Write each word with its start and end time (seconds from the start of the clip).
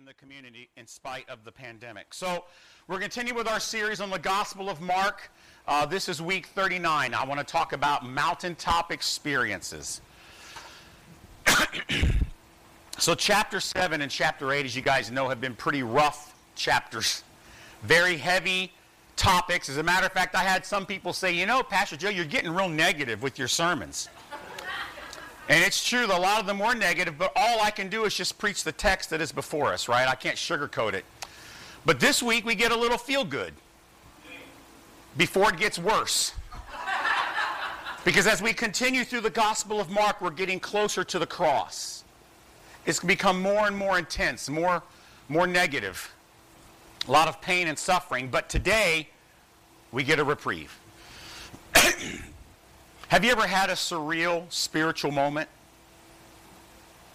in 0.00 0.06
the 0.06 0.14
community 0.14 0.70
in 0.78 0.86
spite 0.86 1.28
of 1.28 1.44
the 1.44 1.52
pandemic. 1.52 2.14
So, 2.14 2.46
we're 2.88 3.00
continuing 3.00 3.36
with 3.36 3.46
our 3.46 3.60
series 3.60 4.00
on 4.00 4.08
the 4.08 4.18
Gospel 4.18 4.70
of 4.70 4.80
Mark. 4.80 5.30
Uh, 5.68 5.84
this 5.84 6.08
is 6.08 6.22
week 6.22 6.46
39. 6.46 7.12
I 7.12 7.24
want 7.26 7.38
to 7.38 7.44
talk 7.44 7.74
about 7.74 8.06
mountaintop 8.06 8.92
experiences. 8.92 10.00
so, 12.98 13.14
chapter 13.14 13.60
7 13.60 14.00
and 14.00 14.10
chapter 14.10 14.50
8, 14.52 14.64
as 14.64 14.74
you 14.74 14.80
guys 14.80 15.10
know, 15.10 15.28
have 15.28 15.38
been 15.38 15.54
pretty 15.54 15.82
rough 15.82 16.34
chapters. 16.54 17.22
Very 17.82 18.16
heavy 18.16 18.72
topics. 19.16 19.68
As 19.68 19.76
a 19.76 19.82
matter 19.82 20.06
of 20.06 20.12
fact, 20.12 20.34
I 20.34 20.44
had 20.44 20.64
some 20.64 20.86
people 20.86 21.12
say, 21.12 21.34
you 21.34 21.44
know, 21.44 21.62
Pastor 21.62 21.98
Joe, 21.98 22.08
you're 22.08 22.24
getting 22.24 22.52
real 22.52 22.70
negative 22.70 23.22
with 23.22 23.38
your 23.38 23.48
sermons. 23.48 24.08
And 25.50 25.64
it's 25.64 25.84
true 25.84 26.06
that 26.06 26.16
a 26.16 26.20
lot 26.20 26.38
of 26.38 26.46
them 26.46 26.60
were 26.60 26.74
negative, 26.74 27.18
but 27.18 27.32
all 27.34 27.60
I 27.60 27.72
can 27.72 27.88
do 27.88 28.04
is 28.04 28.14
just 28.14 28.38
preach 28.38 28.62
the 28.62 28.70
text 28.70 29.10
that 29.10 29.20
is 29.20 29.32
before 29.32 29.72
us, 29.72 29.88
right? 29.88 30.06
I 30.06 30.14
can't 30.14 30.36
sugarcoat 30.36 30.92
it. 30.92 31.04
But 31.84 31.98
this 31.98 32.22
week 32.22 32.46
we 32.46 32.54
get 32.54 32.70
a 32.70 32.76
little 32.76 32.96
feel 32.96 33.24
good 33.24 33.52
before 35.16 35.50
it 35.50 35.56
gets 35.56 35.76
worse. 35.76 36.34
Because 38.04 38.28
as 38.28 38.40
we 38.40 38.52
continue 38.52 39.02
through 39.02 39.22
the 39.22 39.30
Gospel 39.30 39.80
of 39.80 39.90
Mark, 39.90 40.20
we're 40.20 40.30
getting 40.30 40.60
closer 40.60 41.02
to 41.02 41.18
the 41.18 41.26
cross. 41.26 42.04
It's 42.86 43.00
become 43.00 43.42
more 43.42 43.66
and 43.66 43.76
more 43.76 43.98
intense, 43.98 44.48
more, 44.48 44.84
more 45.28 45.48
negative. 45.48 46.14
A 47.08 47.10
lot 47.10 47.26
of 47.26 47.40
pain 47.42 47.66
and 47.66 47.76
suffering. 47.76 48.28
But 48.28 48.48
today, 48.48 49.08
we 49.90 50.04
get 50.04 50.20
a 50.20 50.24
reprieve. 50.24 50.78
Have 53.10 53.24
you 53.24 53.32
ever 53.32 53.44
had 53.44 53.70
a 53.70 53.74
surreal 53.74 54.44
spiritual 54.52 55.10
moment? 55.10 55.48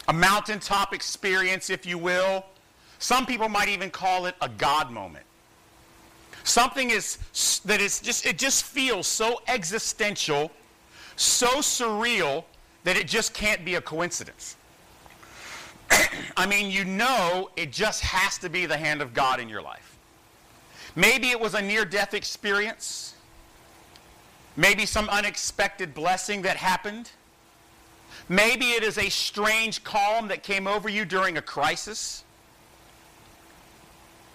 A 0.09 0.13
mountaintop 0.13 0.93
experience, 0.93 1.69
if 1.69 1.85
you 1.85 1.97
will. 1.97 2.45
Some 2.99 3.25
people 3.25 3.47
might 3.47 3.69
even 3.69 3.89
call 3.89 4.25
it 4.25 4.35
a 4.41 4.49
God 4.49 4.91
moment. 4.91 5.23
Something 6.43 6.89
is 6.89 7.17
that 7.63 7.79
is 7.79 8.01
just 8.01 8.25
it 8.25 8.37
just 8.37 8.65
feels 8.65 9.07
so 9.07 9.41
existential, 9.47 10.51
so 11.15 11.47
surreal 11.59 12.43
that 12.83 12.97
it 12.97 13.07
just 13.07 13.33
can't 13.33 13.63
be 13.63 13.75
a 13.75 13.81
coincidence. 13.81 14.57
I 16.35 16.45
mean, 16.45 16.69
you 16.69 16.83
know 16.83 17.51
it 17.55 17.71
just 17.71 18.01
has 18.01 18.37
to 18.39 18.49
be 18.49 18.65
the 18.65 18.77
hand 18.77 19.01
of 19.01 19.13
God 19.13 19.39
in 19.39 19.47
your 19.47 19.61
life. 19.61 19.95
Maybe 20.93 21.29
it 21.29 21.39
was 21.39 21.53
a 21.53 21.61
near 21.61 21.85
death 21.85 22.13
experience. 22.13 23.14
Maybe 24.57 24.85
some 24.85 25.09
unexpected 25.09 25.93
blessing 25.93 26.43
that 26.43 26.57
happened. 26.57 27.11
Maybe 28.29 28.71
it 28.71 28.83
is 28.83 28.97
a 28.97 29.09
strange 29.09 29.83
calm 29.83 30.29
that 30.29 30.43
came 30.43 30.67
over 30.67 30.89
you 30.89 31.05
during 31.05 31.37
a 31.37 31.41
crisis. 31.41 32.23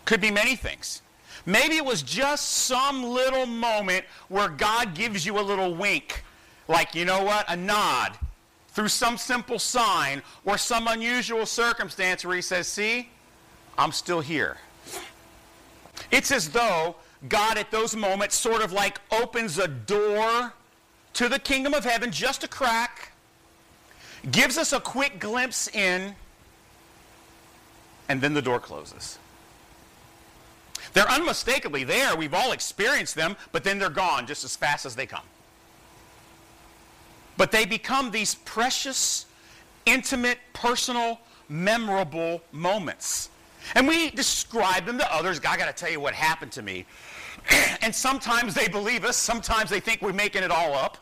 Could 0.04 0.20
be 0.20 0.30
many 0.30 0.56
things. 0.56 1.02
Maybe 1.46 1.76
it 1.76 1.84
was 1.84 2.02
just 2.02 2.48
some 2.48 3.02
little 3.02 3.46
moment 3.46 4.04
where 4.28 4.48
God 4.48 4.94
gives 4.94 5.24
you 5.24 5.38
a 5.38 5.40
little 5.40 5.74
wink, 5.74 6.22
like, 6.68 6.94
you 6.94 7.04
know 7.04 7.22
what, 7.22 7.46
a 7.48 7.56
nod, 7.56 8.12
through 8.68 8.88
some 8.88 9.16
simple 9.16 9.58
sign 9.58 10.22
or 10.44 10.58
some 10.58 10.86
unusual 10.86 11.46
circumstance 11.46 12.24
where 12.24 12.36
He 12.36 12.42
says, 12.42 12.66
See, 12.66 13.08
I'm 13.78 13.92
still 13.92 14.20
here. 14.20 14.58
It's 16.10 16.30
as 16.30 16.50
though 16.50 16.96
God 17.28 17.58
at 17.58 17.70
those 17.70 17.94
moments 17.94 18.36
sort 18.36 18.62
of 18.62 18.72
like 18.72 19.00
opens 19.10 19.58
a 19.58 19.68
door 19.68 20.52
to 21.14 21.28
the 21.28 21.38
kingdom 21.38 21.74
of 21.74 21.84
heaven, 21.84 22.10
just 22.10 22.44
a 22.44 22.48
crack, 22.48 23.12
gives 24.30 24.56
us 24.56 24.72
a 24.72 24.80
quick 24.80 25.18
glimpse 25.18 25.68
in, 25.68 26.14
and 28.08 28.20
then 28.20 28.34
the 28.34 28.42
door 28.42 28.58
closes. 28.58 29.18
They're 30.92 31.08
unmistakably 31.08 31.84
there. 31.84 32.16
We've 32.16 32.34
all 32.34 32.52
experienced 32.52 33.14
them, 33.14 33.36
but 33.52 33.64
then 33.64 33.78
they're 33.78 33.90
gone 33.90 34.26
just 34.26 34.44
as 34.44 34.56
fast 34.56 34.86
as 34.86 34.96
they 34.96 35.06
come. 35.06 35.24
But 37.36 37.52
they 37.52 37.64
become 37.64 38.10
these 38.10 38.34
precious, 38.34 39.26
intimate, 39.86 40.38
personal, 40.52 41.20
memorable 41.48 42.42
moments. 42.52 43.30
And 43.74 43.86
we 43.86 44.10
describe 44.10 44.86
them 44.86 44.98
to 44.98 45.14
others. 45.14 45.38
I 45.38 45.56
got 45.56 45.66
to 45.66 45.72
tell 45.72 45.90
you 45.90 46.00
what 46.00 46.14
happened 46.14 46.52
to 46.52 46.62
me. 46.62 46.86
and 47.82 47.94
sometimes 47.94 48.54
they 48.54 48.68
believe 48.68 49.04
us, 49.04 49.16
sometimes 49.16 49.70
they 49.70 49.80
think 49.80 50.02
we're 50.02 50.12
making 50.12 50.42
it 50.42 50.50
all 50.50 50.74
up. 50.74 50.98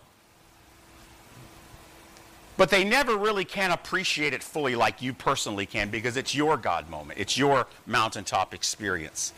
But 2.57 2.71
they 2.71 2.83
never 2.83 3.17
really 3.17 3.45
can 3.45 3.71
appreciate 3.71 4.33
it 4.33 4.43
fully 4.43 4.75
like 4.75 5.01
you 5.01 5.13
personally 5.13 5.65
can 5.65 5.91
because 5.91 6.17
it's 6.17 6.35
your 6.35 6.57
God 6.57 6.91
moment. 6.91 7.21
It's 7.21 7.39
your 7.39 7.69
mountaintop 7.87 8.53
experience. 8.53 9.33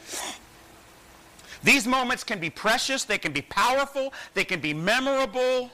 These 1.62 1.87
moments 1.87 2.25
can 2.25 2.41
be 2.41 2.49
precious, 2.49 3.04
they 3.04 3.19
can 3.19 3.32
be 3.32 3.43
powerful, 3.43 4.15
they 4.32 4.44
can 4.44 4.60
be 4.60 4.72
memorable, 4.72 5.70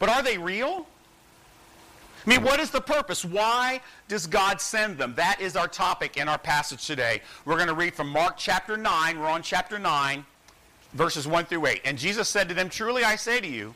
but 0.00 0.08
are 0.08 0.22
they 0.22 0.36
real? 0.36 0.86
I 2.26 2.30
mean, 2.30 2.42
what 2.42 2.60
is 2.60 2.70
the 2.70 2.80
purpose? 2.80 3.24
Why 3.24 3.80
does 4.08 4.26
God 4.26 4.60
send 4.60 4.98
them? 4.98 5.14
That 5.16 5.40
is 5.40 5.56
our 5.56 5.68
topic 5.68 6.16
in 6.16 6.28
our 6.28 6.38
passage 6.38 6.86
today. 6.86 7.22
We're 7.44 7.56
going 7.56 7.68
to 7.68 7.74
read 7.74 7.94
from 7.94 8.08
Mark 8.08 8.36
chapter 8.36 8.76
9. 8.76 9.18
We're 9.18 9.28
on 9.28 9.42
chapter 9.42 9.78
9, 9.78 10.24
verses 10.92 11.26
1 11.26 11.46
through 11.46 11.66
8. 11.66 11.80
And 11.84 11.98
Jesus 11.98 12.28
said 12.28 12.48
to 12.48 12.54
them, 12.54 12.68
Truly 12.68 13.04
I 13.04 13.16
say 13.16 13.40
to 13.40 13.48
you, 13.48 13.74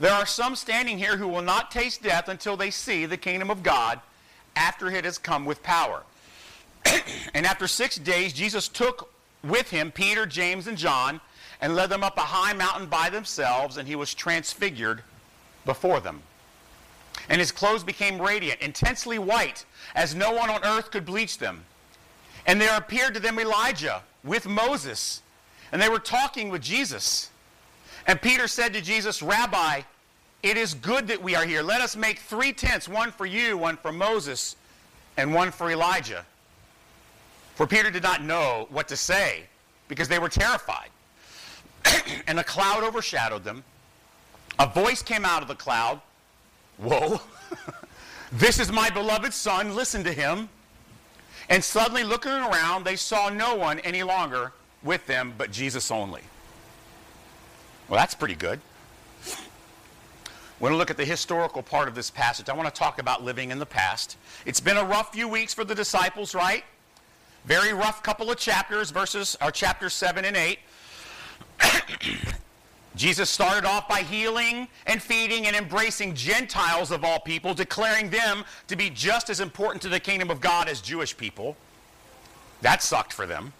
there 0.00 0.12
are 0.12 0.26
some 0.26 0.54
standing 0.54 0.98
here 0.98 1.16
who 1.16 1.28
will 1.28 1.42
not 1.42 1.70
taste 1.70 2.02
death 2.02 2.28
until 2.28 2.56
they 2.56 2.70
see 2.70 3.04
the 3.04 3.16
kingdom 3.16 3.50
of 3.50 3.62
God 3.62 4.00
after 4.54 4.88
it 4.90 5.04
has 5.04 5.18
come 5.18 5.44
with 5.44 5.62
power. 5.62 6.02
and 7.34 7.44
after 7.44 7.66
six 7.66 7.96
days, 7.96 8.32
Jesus 8.32 8.68
took 8.68 9.12
with 9.42 9.70
him 9.70 9.90
Peter, 9.90 10.26
James, 10.26 10.66
and 10.66 10.78
John 10.78 11.20
and 11.60 11.74
led 11.74 11.90
them 11.90 12.04
up 12.04 12.16
a 12.16 12.22
high 12.22 12.52
mountain 12.52 12.86
by 12.86 13.10
themselves, 13.10 13.76
and 13.76 13.88
he 13.88 13.96
was 13.96 14.14
transfigured 14.14 15.02
before 15.64 16.00
them. 16.00 16.22
And 17.28 17.40
his 17.40 17.50
clothes 17.50 17.82
became 17.82 18.22
radiant, 18.22 18.60
intensely 18.60 19.18
white, 19.18 19.64
as 19.94 20.14
no 20.14 20.32
one 20.32 20.50
on 20.50 20.64
earth 20.64 20.90
could 20.92 21.04
bleach 21.04 21.38
them. 21.38 21.64
And 22.46 22.60
there 22.60 22.76
appeared 22.76 23.14
to 23.14 23.20
them 23.20 23.38
Elijah 23.38 24.02
with 24.22 24.46
Moses, 24.46 25.22
and 25.72 25.80
they 25.80 25.88
were 25.88 25.98
talking 25.98 26.48
with 26.48 26.62
Jesus. 26.62 27.30
And 28.06 28.20
Peter 28.20 28.48
said 28.48 28.72
to 28.74 28.80
Jesus, 28.80 29.22
Rabbi, 29.22 29.82
it 30.42 30.56
is 30.56 30.74
good 30.74 31.08
that 31.08 31.22
we 31.22 31.34
are 31.34 31.44
here. 31.44 31.62
Let 31.62 31.80
us 31.80 31.96
make 31.96 32.20
three 32.20 32.52
tents 32.52 32.88
one 32.88 33.10
for 33.10 33.26
you, 33.26 33.58
one 33.58 33.76
for 33.76 33.92
Moses, 33.92 34.56
and 35.16 35.34
one 35.34 35.50
for 35.50 35.70
Elijah. 35.70 36.24
For 37.54 37.66
Peter 37.66 37.90
did 37.90 38.02
not 38.02 38.22
know 38.22 38.66
what 38.70 38.88
to 38.88 38.96
say 38.96 39.44
because 39.88 40.08
they 40.08 40.18
were 40.18 40.28
terrified. 40.28 40.90
and 42.26 42.38
a 42.38 42.44
cloud 42.44 42.84
overshadowed 42.84 43.44
them. 43.44 43.64
A 44.58 44.66
voice 44.66 45.02
came 45.02 45.24
out 45.24 45.42
of 45.42 45.48
the 45.48 45.54
cloud 45.54 46.00
Whoa, 46.78 47.20
this 48.32 48.60
is 48.60 48.70
my 48.70 48.88
beloved 48.88 49.34
son, 49.34 49.74
listen 49.74 50.04
to 50.04 50.12
him. 50.12 50.48
And 51.48 51.62
suddenly, 51.62 52.04
looking 52.04 52.30
around, 52.30 52.84
they 52.84 52.94
saw 52.96 53.30
no 53.30 53.56
one 53.56 53.80
any 53.80 54.02
longer 54.02 54.52
with 54.82 55.06
them 55.06 55.34
but 55.36 55.50
Jesus 55.50 55.90
only. 55.90 56.22
Well, 57.88 57.98
that's 57.98 58.14
pretty 58.14 58.34
good. 58.34 58.60
Going 60.60 60.72
to 60.72 60.76
look 60.76 60.90
at 60.90 60.96
the 60.96 61.04
historical 61.04 61.62
part 61.62 61.86
of 61.86 61.94
this 61.94 62.10
passage. 62.10 62.48
I 62.48 62.52
want 62.52 62.72
to 62.72 62.76
talk 62.76 62.98
about 62.98 63.22
living 63.22 63.50
in 63.52 63.58
the 63.58 63.66
past. 63.66 64.16
It's 64.44 64.60
been 64.60 64.76
a 64.76 64.84
rough 64.84 65.12
few 65.12 65.28
weeks 65.28 65.54
for 65.54 65.64
the 65.64 65.74
disciples, 65.74 66.34
right? 66.34 66.64
Very 67.44 67.72
rough 67.72 68.02
couple 68.02 68.30
of 68.30 68.38
chapters, 68.38 68.90
verses 68.90 69.38
or 69.40 69.52
chapters 69.52 69.94
7 69.94 70.24
and 70.24 70.36
8. 70.36 70.58
Jesus 72.96 73.30
started 73.30 73.64
off 73.64 73.88
by 73.88 74.02
healing 74.02 74.66
and 74.86 75.00
feeding 75.00 75.46
and 75.46 75.54
embracing 75.54 76.14
Gentiles 76.14 76.90
of 76.90 77.04
all 77.04 77.20
people, 77.20 77.54
declaring 77.54 78.10
them 78.10 78.44
to 78.66 78.74
be 78.74 78.90
just 78.90 79.30
as 79.30 79.38
important 79.38 79.80
to 79.82 79.88
the 79.88 80.00
kingdom 80.00 80.28
of 80.28 80.40
God 80.40 80.68
as 80.68 80.80
Jewish 80.80 81.16
people. 81.16 81.56
That 82.62 82.82
sucked 82.82 83.12
for 83.12 83.24
them. 83.24 83.52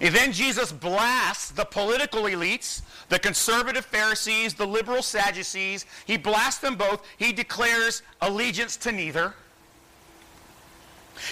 And 0.00 0.14
then 0.14 0.32
Jesus 0.32 0.72
blasts 0.72 1.50
the 1.50 1.64
political 1.64 2.22
elites, 2.24 2.82
the 3.08 3.18
conservative 3.18 3.84
Pharisees, 3.84 4.54
the 4.54 4.66
liberal 4.66 5.02
Sadducees. 5.02 5.86
He 6.04 6.16
blasts 6.16 6.60
them 6.60 6.76
both. 6.76 7.06
He 7.16 7.32
declares 7.32 8.02
allegiance 8.20 8.76
to 8.78 8.92
neither. 8.92 9.34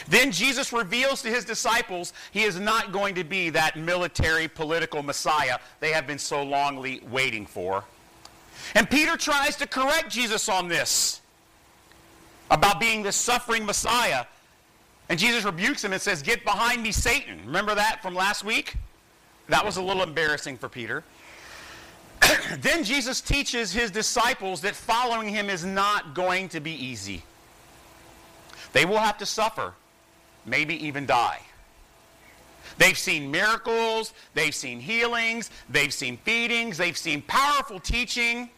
Then 0.08 0.30
Jesus 0.30 0.72
reveals 0.72 1.22
to 1.22 1.28
his 1.28 1.44
disciples 1.44 2.12
he 2.30 2.42
is 2.42 2.58
not 2.58 2.92
going 2.92 3.14
to 3.16 3.24
be 3.24 3.50
that 3.50 3.76
military 3.76 4.48
political 4.48 5.02
Messiah 5.02 5.58
they 5.80 5.90
have 5.92 6.06
been 6.06 6.18
so 6.18 6.44
longly 6.44 7.06
waiting 7.08 7.46
for. 7.46 7.84
And 8.74 8.88
Peter 8.88 9.16
tries 9.16 9.56
to 9.56 9.66
correct 9.66 10.10
Jesus 10.10 10.48
on 10.48 10.68
this 10.68 11.20
about 12.50 12.80
being 12.80 13.02
the 13.02 13.12
suffering 13.12 13.64
Messiah. 13.64 14.26
And 15.08 15.18
Jesus 15.18 15.44
rebukes 15.44 15.84
him 15.84 15.92
and 15.92 16.00
says, 16.00 16.22
Get 16.22 16.44
behind 16.44 16.82
me, 16.82 16.92
Satan. 16.92 17.40
Remember 17.44 17.74
that 17.74 18.02
from 18.02 18.14
last 18.14 18.44
week? 18.44 18.76
That 19.48 19.64
was 19.64 19.76
a 19.76 19.82
little 19.82 20.02
embarrassing 20.02 20.56
for 20.56 20.68
Peter. 20.68 21.04
then 22.60 22.84
Jesus 22.84 23.20
teaches 23.20 23.72
his 23.72 23.90
disciples 23.90 24.60
that 24.62 24.74
following 24.74 25.28
him 25.28 25.50
is 25.50 25.64
not 25.64 26.14
going 26.14 26.48
to 26.50 26.60
be 26.60 26.72
easy. 26.72 27.22
They 28.72 28.84
will 28.84 28.98
have 28.98 29.18
to 29.18 29.26
suffer. 29.26 29.74
maybe 30.46 30.74
even 30.86 31.06
die. 31.06 31.40
They've 32.78 32.96
seen 32.96 33.30
miracles, 33.30 34.14
they've 34.34 34.54
seen 34.54 34.80
healings, 34.80 35.50
they've 35.68 35.92
seen 35.92 36.16
feedings, 36.16 36.78
they've 36.78 36.96
seen 36.96 37.22
powerful 37.22 37.78
teaching. 37.78 38.48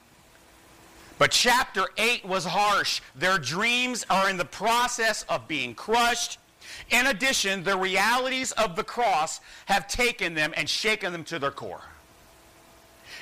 But 1.24 1.30
chapter 1.30 1.86
8 1.96 2.26
was 2.26 2.44
harsh. 2.44 3.00
Their 3.16 3.38
dreams 3.38 4.04
are 4.10 4.28
in 4.28 4.36
the 4.36 4.44
process 4.44 5.22
of 5.30 5.48
being 5.48 5.74
crushed. 5.74 6.36
In 6.90 7.06
addition, 7.06 7.64
the 7.64 7.78
realities 7.78 8.52
of 8.52 8.76
the 8.76 8.84
cross 8.84 9.40
have 9.64 9.88
taken 9.88 10.34
them 10.34 10.52
and 10.54 10.68
shaken 10.68 11.12
them 11.12 11.24
to 11.24 11.38
their 11.38 11.50
core. 11.50 11.80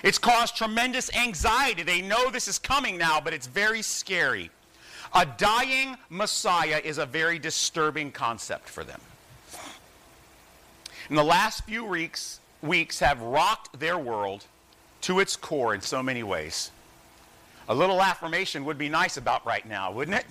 It's 0.02 0.18
caused 0.18 0.56
tremendous 0.56 1.14
anxiety. 1.14 1.84
They 1.84 2.02
know 2.02 2.28
this 2.28 2.48
is 2.48 2.58
coming 2.58 2.98
now, 2.98 3.20
but 3.20 3.34
it's 3.34 3.46
very 3.46 3.82
scary. 3.82 4.50
A 5.14 5.24
dying 5.24 5.96
Messiah 6.10 6.80
is 6.82 6.98
a 6.98 7.06
very 7.06 7.38
disturbing 7.38 8.10
concept 8.10 8.68
for 8.68 8.82
them. 8.82 9.00
And 11.08 11.16
the 11.16 11.22
last 11.22 11.66
few 11.66 11.84
weeks, 11.84 12.40
weeks 12.62 12.98
have 12.98 13.22
rocked 13.22 13.78
their 13.78 13.96
world 13.96 14.44
to 15.02 15.20
its 15.20 15.36
core 15.36 15.72
in 15.72 15.80
so 15.80 16.02
many 16.02 16.24
ways. 16.24 16.72
A 17.68 17.74
little 17.74 18.02
affirmation 18.02 18.64
would 18.64 18.78
be 18.78 18.88
nice 18.88 19.16
about 19.16 19.46
right 19.46 19.66
now, 19.66 19.92
wouldn't 19.92 20.16
it? 20.16 20.26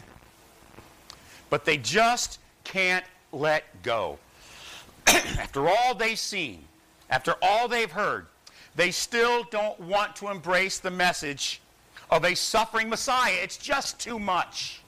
But 1.50 1.66
they 1.66 1.78
just 1.78 2.40
can't 2.64 3.06
let 3.32 3.84
go. 3.84 4.20
after 5.08 5.68
all 5.70 5.96
they've 5.96 6.20
seen, 6.20 6.64
after 7.10 7.36
all 7.42 7.68
they've 7.68 7.92
heard, 7.92 8.28
they 8.76 8.92
still 8.92 9.44
don't 9.52 9.80
want 9.80 10.16
to 10.18 10.30
embrace 10.30 10.80
the 10.80 10.92
message 10.92 11.62
of 12.10 12.26
a 12.26 12.36
suffering 12.36 12.90
Messiah. 12.90 13.36
It's 13.42 13.58
just 13.58 14.00
too 14.00 14.20
much. 14.20 14.82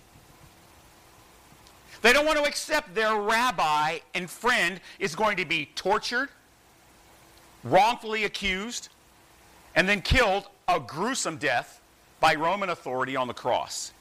They 2.02 2.12
don't 2.12 2.26
want 2.26 2.38
to 2.38 2.44
accept 2.44 2.94
their 2.96 3.16
rabbi 3.16 4.00
and 4.14 4.30
friend 4.30 4.82
is 5.00 5.16
going 5.16 5.38
to 5.38 5.46
be 5.46 5.70
tortured, 5.76 6.30
wrongfully 7.64 8.26
accused, 8.26 8.90
and 9.76 9.88
then 9.88 10.02
killed 10.02 10.50
a 10.68 10.82
gruesome 10.82 11.38
death 11.38 11.80
by 12.24 12.36
Roman 12.36 12.70
authority 12.70 13.18
on 13.18 13.28
the 13.28 13.34
cross. 13.34 13.92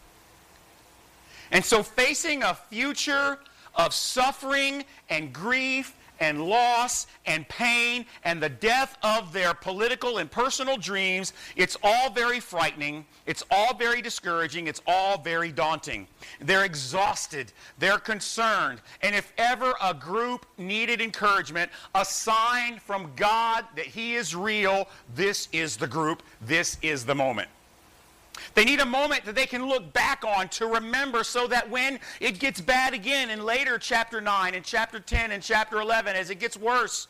And 1.51 1.65
so, 1.65 1.83
facing 1.83 2.45
a 2.45 2.55
future 2.55 3.41
of 3.75 3.93
suffering 3.93 4.85
and 5.11 5.33
grief 5.33 5.97
and 6.21 6.47
loss 6.47 7.09
and 7.27 7.49
pain 7.49 8.07
and 8.23 8.41
the 8.41 8.49
death 8.49 8.97
of 9.03 9.33
their 9.33 9.55
political 9.55 10.19
and 10.19 10.31
personal 10.31 10.77
dreams, 10.77 11.33
it's 11.57 11.77
all 11.83 12.11
very 12.11 12.39
frightening. 12.39 13.05
It's 13.27 13.43
all 13.51 13.75
very 13.75 14.01
discouraging. 14.01 14.69
It's 14.69 14.83
all 14.87 15.19
very 15.19 15.51
daunting. 15.51 16.07
They're 16.41 16.65
exhausted. 16.65 17.53
They're 17.81 17.99
concerned. 17.99 18.83
And 19.03 19.17
if 19.17 19.33
ever 19.37 19.75
a 19.83 19.95
group 19.95 20.47
needed 20.59 21.01
encouragement, 21.01 21.73
a 21.97 22.05
sign 22.05 22.79
from 22.79 23.11
God 23.17 23.65
that 23.75 23.87
He 23.87 24.15
is 24.15 24.37
real, 24.37 24.89
this 25.13 25.49
is 25.51 25.77
the 25.77 25.89
group. 25.89 26.23
This 26.41 26.79
is 26.83 27.05
the 27.05 27.17
moment. 27.17 27.49
They 28.55 28.65
need 28.65 28.81
a 28.81 28.87
moment 28.87 29.25
that 29.25 29.35
they 29.35 29.47
can 29.47 29.67
look 29.67 29.93
back 29.93 30.25
on 30.25 30.49
to 30.51 30.67
remember 30.67 31.25
so 31.25 31.47
that 31.49 31.71
when 31.71 31.99
it 32.21 32.39
gets 32.39 32.61
bad 32.61 32.95
again 32.95 33.31
in 33.31 33.45
later 33.45 33.79
chapter 33.79 34.21
9 34.21 34.55
and 34.55 34.65
chapter 34.65 35.01
10 35.01 35.33
and 35.33 35.43
chapter 35.43 35.81
11, 35.81 36.17
as 36.17 36.31
it 36.31 36.39
gets 36.39 36.57
worse, 36.57 37.09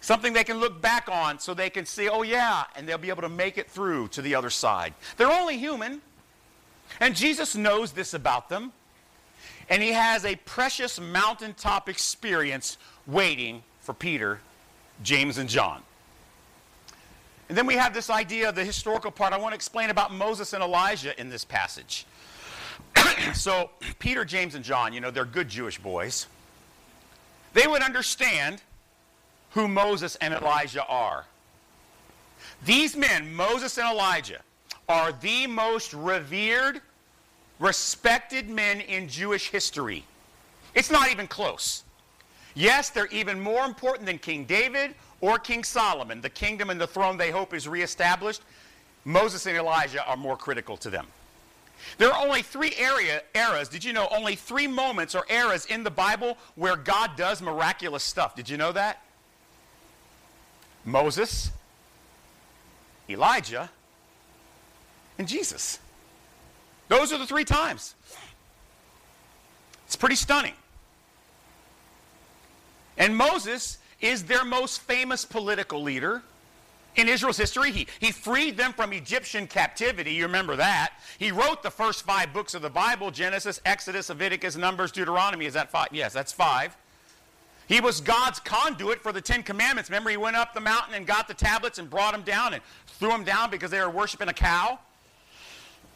something 0.00 0.32
they 0.32 0.44
can 0.44 0.58
look 0.58 0.80
back 0.80 1.08
on 1.10 1.38
so 1.38 1.54
they 1.54 1.70
can 1.70 1.86
see, 1.86 2.08
oh 2.08 2.22
yeah, 2.22 2.64
and 2.76 2.88
they'll 2.88 2.98
be 2.98 3.08
able 3.08 3.22
to 3.22 3.28
make 3.28 3.58
it 3.58 3.70
through 3.70 4.08
to 4.08 4.22
the 4.22 4.34
other 4.34 4.50
side. 4.50 4.94
They're 5.16 5.30
only 5.30 5.58
human. 5.58 6.02
And 7.00 7.16
Jesus 7.16 7.56
knows 7.56 7.92
this 7.92 8.14
about 8.14 8.48
them. 8.48 8.72
And 9.68 9.82
he 9.82 9.92
has 9.92 10.24
a 10.24 10.36
precious 10.36 11.00
mountaintop 11.00 11.88
experience 11.88 12.76
waiting 13.06 13.62
for 13.80 13.94
Peter, 13.94 14.40
James, 15.02 15.38
and 15.38 15.48
John. 15.48 15.82
And 17.48 17.58
then 17.58 17.66
we 17.66 17.74
have 17.74 17.92
this 17.92 18.10
idea 18.10 18.48
of 18.48 18.54
the 18.54 18.64
historical 18.64 19.10
part. 19.10 19.32
I 19.32 19.38
want 19.38 19.52
to 19.52 19.56
explain 19.56 19.90
about 19.90 20.12
Moses 20.12 20.52
and 20.52 20.62
Elijah 20.62 21.18
in 21.20 21.28
this 21.28 21.44
passage. 21.44 22.06
so, 23.34 23.70
Peter, 23.98 24.24
James, 24.24 24.54
and 24.54 24.64
John, 24.64 24.92
you 24.92 25.00
know, 25.00 25.10
they're 25.10 25.24
good 25.24 25.48
Jewish 25.48 25.78
boys. 25.78 26.26
They 27.52 27.66
would 27.66 27.82
understand 27.82 28.62
who 29.50 29.68
Moses 29.68 30.16
and 30.16 30.34
Elijah 30.34 30.84
are. 30.86 31.26
These 32.64 32.96
men, 32.96 33.34
Moses 33.34 33.78
and 33.78 33.86
Elijah, 33.88 34.40
are 34.88 35.12
the 35.12 35.46
most 35.46 35.94
revered, 35.94 36.80
respected 37.58 38.48
men 38.48 38.80
in 38.80 39.08
Jewish 39.08 39.50
history. 39.50 40.04
It's 40.74 40.90
not 40.90 41.10
even 41.10 41.26
close. 41.26 41.84
Yes, 42.54 42.90
they're 42.90 43.06
even 43.06 43.40
more 43.40 43.64
important 43.64 44.06
than 44.06 44.18
King 44.18 44.44
David 44.44 44.94
or 45.24 45.38
King 45.38 45.64
Solomon, 45.64 46.20
the 46.20 46.28
kingdom 46.28 46.68
and 46.68 46.78
the 46.78 46.86
throne 46.86 47.16
they 47.16 47.30
hope 47.30 47.54
is 47.54 47.66
reestablished, 47.66 48.42
Moses 49.06 49.46
and 49.46 49.56
Elijah 49.56 50.06
are 50.06 50.18
more 50.18 50.36
critical 50.36 50.76
to 50.76 50.90
them. 50.90 51.06
There 51.96 52.12
are 52.12 52.26
only 52.26 52.42
three 52.42 52.74
area, 52.76 53.22
eras, 53.34 53.70
did 53.70 53.82
you 53.82 53.94
know, 53.94 54.06
only 54.10 54.36
three 54.36 54.66
moments 54.66 55.14
or 55.14 55.24
eras 55.30 55.64
in 55.64 55.82
the 55.82 55.90
Bible 55.90 56.36
where 56.56 56.76
God 56.76 57.12
does 57.16 57.40
miraculous 57.40 58.04
stuff. 58.04 58.36
Did 58.36 58.50
you 58.50 58.58
know 58.58 58.70
that? 58.72 59.02
Moses, 60.84 61.50
Elijah, 63.08 63.70
and 65.16 65.26
Jesus. 65.26 65.78
Those 66.88 67.14
are 67.14 67.18
the 67.18 67.26
three 67.26 67.46
times. 67.46 67.94
It's 69.86 69.96
pretty 69.96 70.16
stunning. 70.16 70.52
And 72.98 73.16
Moses 73.16 73.78
is 74.04 74.24
their 74.24 74.44
most 74.44 74.82
famous 74.82 75.24
political 75.24 75.82
leader 75.82 76.22
in 76.96 77.08
Israel's 77.08 77.38
history. 77.38 77.72
He, 77.72 77.86
he 77.98 78.12
freed 78.12 78.56
them 78.56 78.72
from 78.72 78.92
Egyptian 78.92 79.46
captivity. 79.46 80.12
You 80.12 80.24
remember 80.24 80.56
that. 80.56 80.92
He 81.18 81.32
wrote 81.32 81.62
the 81.62 81.70
first 81.70 82.04
five 82.04 82.32
books 82.32 82.54
of 82.54 82.62
the 82.62 82.70
Bible 82.70 83.10
Genesis, 83.10 83.60
Exodus, 83.64 84.10
Leviticus, 84.10 84.56
Numbers, 84.56 84.92
Deuteronomy. 84.92 85.46
Is 85.46 85.54
that 85.54 85.70
five? 85.70 85.88
Yes, 85.90 86.12
that's 86.12 86.32
five. 86.32 86.76
He 87.66 87.80
was 87.80 88.02
God's 88.02 88.38
conduit 88.40 89.00
for 89.00 89.10
the 89.10 89.22
Ten 89.22 89.42
Commandments. 89.42 89.88
Remember, 89.88 90.10
he 90.10 90.18
went 90.18 90.36
up 90.36 90.52
the 90.52 90.60
mountain 90.60 90.94
and 90.94 91.06
got 91.06 91.26
the 91.26 91.34
tablets 91.34 91.78
and 91.78 91.88
brought 91.88 92.12
them 92.12 92.22
down 92.22 92.52
and 92.52 92.62
threw 92.86 93.08
them 93.08 93.24
down 93.24 93.50
because 93.50 93.70
they 93.70 93.80
were 93.80 93.90
worshiping 93.90 94.28
a 94.28 94.34
cow. 94.34 94.78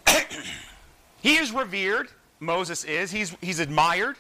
he 1.21 1.37
is 1.37 1.53
revered, 1.53 2.09
Moses 2.41 2.85
is. 2.85 3.11
He's, 3.11 3.37
he's 3.43 3.59
admired. 3.59 4.17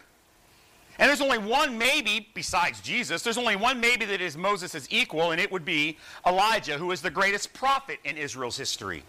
And 0.99 1.09
there's 1.09 1.21
only 1.21 1.39
one 1.39 1.79
maybe 1.79 2.29
besides 2.35 2.81
Jesus. 2.81 3.23
There's 3.23 3.39
only 3.39 3.55
one 3.55 3.81
maybe 3.81 4.05
that 4.07 4.21
is 4.21 4.37
Moses' 4.37 4.89
equal, 4.91 5.31
and 5.31 5.41
it 5.41 5.51
would 5.53 5.65
be 5.65 5.97
Elijah, 6.27 6.77
who 6.77 6.91
is 6.91 7.01
the 7.01 7.11
greatest 7.11 7.53
prophet 7.53 8.01
in 8.05 8.17
Israel's 8.17 8.57
history. 8.57 9.05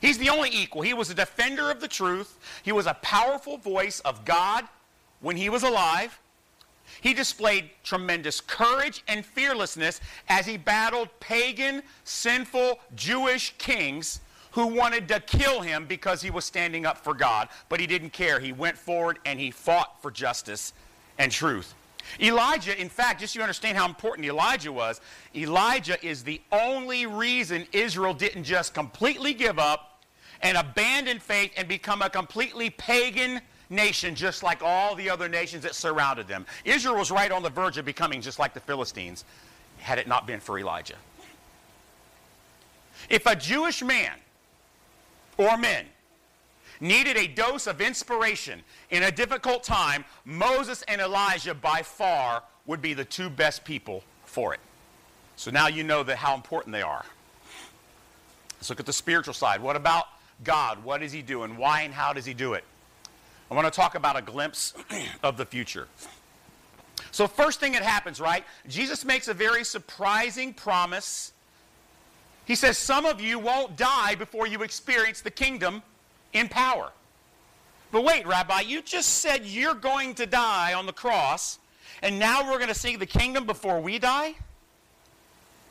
He's 0.00 0.18
the 0.18 0.30
only 0.30 0.50
equal. 0.50 0.82
He 0.82 0.94
was 0.94 1.10
a 1.10 1.14
defender 1.14 1.70
of 1.70 1.80
the 1.80 1.88
truth. 1.88 2.38
He 2.62 2.72
was 2.72 2.86
a 2.86 2.94
powerful 2.94 3.58
voice 3.58 4.00
of 4.00 4.24
God 4.24 4.64
when 5.20 5.36
he 5.36 5.48
was 5.48 5.62
alive. 5.62 6.18
He 7.00 7.14
displayed 7.14 7.70
tremendous 7.82 8.40
courage 8.40 9.02
and 9.08 9.24
fearlessness 9.24 10.00
as 10.28 10.46
he 10.46 10.56
battled 10.56 11.08
pagan, 11.20 11.82
sinful 12.04 12.80
Jewish 12.94 13.54
kings 13.58 14.20
who 14.54 14.68
wanted 14.68 15.08
to 15.08 15.18
kill 15.18 15.62
him 15.62 15.84
because 15.84 16.22
he 16.22 16.30
was 16.30 16.44
standing 16.44 16.86
up 16.86 16.96
for 16.96 17.12
God, 17.12 17.48
but 17.68 17.80
he 17.80 17.88
didn't 17.88 18.10
care. 18.10 18.38
He 18.38 18.52
went 18.52 18.78
forward 18.78 19.18
and 19.26 19.38
he 19.38 19.50
fought 19.50 20.00
for 20.00 20.12
justice 20.12 20.72
and 21.18 21.32
truth. 21.32 21.74
Elijah, 22.20 22.80
in 22.80 22.88
fact, 22.88 23.20
just 23.20 23.34
so 23.34 23.38
you 23.38 23.42
understand 23.42 23.76
how 23.76 23.84
important 23.84 24.24
Elijah 24.26 24.70
was, 24.70 25.00
Elijah 25.34 26.02
is 26.06 26.22
the 26.22 26.40
only 26.52 27.04
reason 27.04 27.66
Israel 27.72 28.14
didn't 28.14 28.44
just 28.44 28.74
completely 28.74 29.34
give 29.34 29.58
up 29.58 30.04
and 30.40 30.56
abandon 30.56 31.18
faith 31.18 31.50
and 31.56 31.66
become 31.66 32.00
a 32.00 32.08
completely 32.08 32.70
pagan 32.70 33.40
nation 33.70 34.14
just 34.14 34.44
like 34.44 34.62
all 34.62 34.94
the 34.94 35.10
other 35.10 35.28
nations 35.28 35.64
that 35.64 35.74
surrounded 35.74 36.28
them. 36.28 36.46
Israel 36.64 36.94
was 36.94 37.10
right 37.10 37.32
on 37.32 37.42
the 37.42 37.50
verge 37.50 37.76
of 37.76 37.84
becoming 37.84 38.20
just 38.20 38.38
like 38.38 38.54
the 38.54 38.60
Philistines 38.60 39.24
had 39.78 39.98
it 39.98 40.06
not 40.06 40.28
been 40.28 40.38
for 40.38 40.60
Elijah. 40.60 40.96
If 43.10 43.26
a 43.26 43.34
Jewish 43.34 43.82
man 43.82 44.12
or 45.36 45.56
men 45.56 45.86
needed 46.80 47.16
a 47.16 47.26
dose 47.26 47.66
of 47.66 47.80
inspiration 47.80 48.62
in 48.90 49.04
a 49.04 49.10
difficult 49.10 49.62
time, 49.64 50.04
Moses 50.24 50.82
and 50.88 51.00
Elijah 51.00 51.54
by 51.54 51.82
far 51.82 52.42
would 52.66 52.82
be 52.82 52.94
the 52.94 53.04
two 53.04 53.30
best 53.30 53.64
people 53.64 54.02
for 54.24 54.54
it. 54.54 54.60
So 55.36 55.50
now 55.50 55.68
you 55.68 55.84
know 55.84 56.02
that 56.02 56.16
how 56.16 56.34
important 56.34 56.72
they 56.72 56.82
are. 56.82 57.04
Let's 58.56 58.70
look 58.70 58.80
at 58.80 58.86
the 58.86 58.92
spiritual 58.92 59.34
side. 59.34 59.60
What 59.60 59.76
about 59.76 60.06
God? 60.42 60.82
What 60.84 61.02
is 61.02 61.12
he 61.12 61.22
doing? 61.22 61.50
And 61.50 61.58
why 61.58 61.82
and 61.82 61.92
how 61.92 62.12
does 62.12 62.24
he 62.24 62.34
do 62.34 62.54
it? 62.54 62.64
I 63.50 63.54
want 63.54 63.66
to 63.66 63.70
talk 63.70 63.94
about 63.94 64.16
a 64.16 64.22
glimpse 64.22 64.72
of 65.22 65.36
the 65.36 65.44
future. 65.44 65.86
So 67.10 67.28
first 67.28 67.60
thing 67.60 67.72
that 67.72 67.82
happens, 67.82 68.20
right? 68.20 68.44
Jesus 68.66 69.04
makes 69.04 69.28
a 69.28 69.34
very 69.34 69.64
surprising 69.64 70.54
promise 70.54 71.33
he 72.44 72.54
says, 72.54 72.78
Some 72.78 73.06
of 73.06 73.20
you 73.20 73.38
won't 73.38 73.76
die 73.76 74.14
before 74.14 74.46
you 74.46 74.62
experience 74.62 75.20
the 75.20 75.30
kingdom 75.30 75.82
in 76.32 76.48
power. 76.48 76.90
But 77.92 78.04
wait, 78.04 78.26
Rabbi, 78.26 78.62
you 78.62 78.82
just 78.82 79.20
said 79.20 79.44
you're 79.44 79.74
going 79.74 80.14
to 80.16 80.26
die 80.26 80.74
on 80.74 80.86
the 80.86 80.92
cross, 80.92 81.58
and 82.02 82.18
now 82.18 82.42
we're 82.50 82.58
going 82.58 82.68
to 82.68 82.74
see 82.74 82.96
the 82.96 83.06
kingdom 83.06 83.46
before 83.46 83.80
we 83.80 83.98
die? 83.98 84.34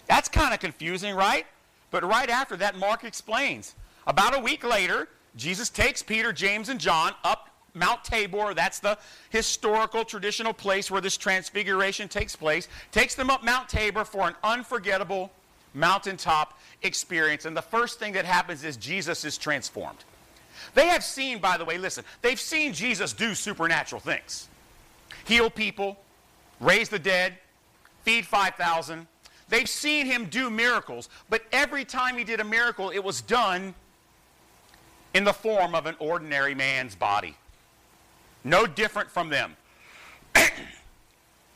That's 0.07 0.29
kind 0.29 0.53
of 0.53 0.59
confusing, 0.59 1.15
right? 1.15 1.45
But 1.91 2.03
right 2.03 2.29
after 2.29 2.55
that, 2.57 2.77
Mark 2.77 3.03
explains. 3.03 3.75
About 4.07 4.35
a 4.35 4.39
week 4.39 4.63
later, 4.63 5.09
Jesus 5.35 5.69
takes 5.69 6.01
Peter, 6.01 6.33
James, 6.33 6.69
and 6.69 6.79
John 6.79 7.13
up 7.23 7.49
Mount 7.73 8.03
Tabor. 8.03 8.53
That's 8.53 8.79
the 8.79 8.97
historical, 9.29 10.05
traditional 10.05 10.53
place 10.53 10.89
where 10.91 11.01
this 11.01 11.17
transfiguration 11.17 12.07
takes 12.07 12.35
place. 12.35 12.67
Takes 12.91 13.15
them 13.15 13.29
up 13.29 13.43
Mount 13.43 13.69
Tabor 13.69 14.05
for 14.05 14.27
an 14.27 14.35
unforgettable 14.43 15.31
mountaintop 15.73 16.59
experience. 16.81 17.45
And 17.45 17.55
the 17.55 17.61
first 17.61 17.99
thing 17.99 18.13
that 18.13 18.25
happens 18.25 18.63
is 18.63 18.77
Jesus 18.77 19.25
is 19.25 19.37
transformed. 19.37 20.03
They 20.75 20.87
have 20.87 21.03
seen, 21.03 21.39
by 21.39 21.57
the 21.57 21.65
way, 21.65 21.77
listen, 21.77 22.03
they've 22.21 22.39
seen 22.39 22.73
Jesus 22.73 23.13
do 23.13 23.35
supernatural 23.35 24.01
things 24.01 24.47
heal 25.25 25.49
people, 25.49 25.97
raise 26.59 26.89
the 26.89 26.99
dead, 26.99 27.37
feed 28.03 28.25
5,000. 28.25 29.07
They've 29.47 29.69
seen 29.69 30.05
him 30.05 30.25
do 30.25 30.49
miracles, 30.49 31.09
but 31.29 31.43
every 31.51 31.85
time 31.85 32.17
he 32.17 32.23
did 32.23 32.39
a 32.39 32.43
miracle, 32.43 32.89
it 32.89 33.03
was 33.03 33.21
done 33.21 33.73
in 35.13 35.23
the 35.23 35.33
form 35.33 35.75
of 35.75 35.85
an 35.85 35.95
ordinary 35.99 36.55
man's 36.55 36.95
body. 36.95 37.35
No 38.43 38.65
different 38.65 39.09
from 39.09 39.29
them. 39.29 39.55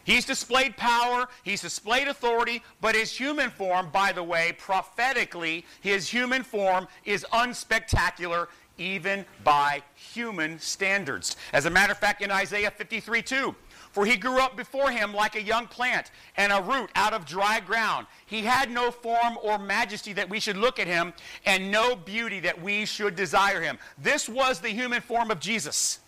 He's 0.07 0.23
displayed 0.23 0.77
power, 0.77 1.27
he's 1.43 1.59
displayed 1.59 2.07
authority, 2.07 2.63
but 2.79 2.95
his 2.95 3.11
human 3.11 3.49
form, 3.49 3.89
by 3.91 4.13
the 4.13 4.23
way, 4.23 4.55
prophetically, 4.57 5.65
his 5.81 6.07
human 6.07 6.43
form 6.43 6.87
is 7.03 7.25
unspectacular 7.33 8.47
even 8.77 9.25
by 9.43 9.83
human 9.95 10.59
standards. 10.59 11.35
As 11.51 11.65
a 11.65 11.69
matter 11.69 11.91
of 11.91 11.97
fact, 11.97 12.21
in 12.21 12.31
Isaiah 12.31 12.71
53 12.71 13.21
2, 13.21 13.53
for 13.91 14.05
he 14.05 14.15
grew 14.15 14.39
up 14.39 14.55
before 14.55 14.91
him 14.91 15.13
like 15.13 15.35
a 15.35 15.41
young 15.41 15.67
plant 15.67 16.11
and 16.37 16.53
a 16.53 16.61
root 16.61 16.89
out 16.95 17.11
of 17.11 17.25
dry 17.25 17.59
ground. 17.59 18.07
He 18.27 18.43
had 18.43 18.71
no 18.71 18.91
form 18.91 19.37
or 19.43 19.59
majesty 19.59 20.13
that 20.13 20.29
we 20.29 20.39
should 20.39 20.55
look 20.55 20.79
at 20.79 20.87
him, 20.87 21.11
and 21.45 21.69
no 21.69 21.97
beauty 21.97 22.39
that 22.39 22.61
we 22.61 22.85
should 22.85 23.17
desire 23.17 23.59
him. 23.59 23.77
This 23.97 24.29
was 24.29 24.61
the 24.61 24.69
human 24.69 25.01
form 25.01 25.31
of 25.31 25.41
Jesus. 25.41 25.99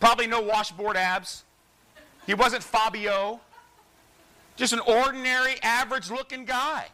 Probably 0.00 0.26
no 0.26 0.40
washboard 0.40 0.96
abs. 0.96 1.44
He 2.26 2.34
wasn't 2.34 2.62
Fabio. 2.62 3.40
Just 4.56 4.72
an 4.72 4.80
ordinary, 4.80 5.54
average 5.62 6.10
looking 6.10 6.44
guy 6.44 6.86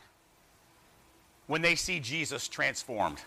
when 1.47 1.63
they 1.63 1.75
see 1.75 2.01
Jesus 2.01 2.49
transformed. 2.49 3.21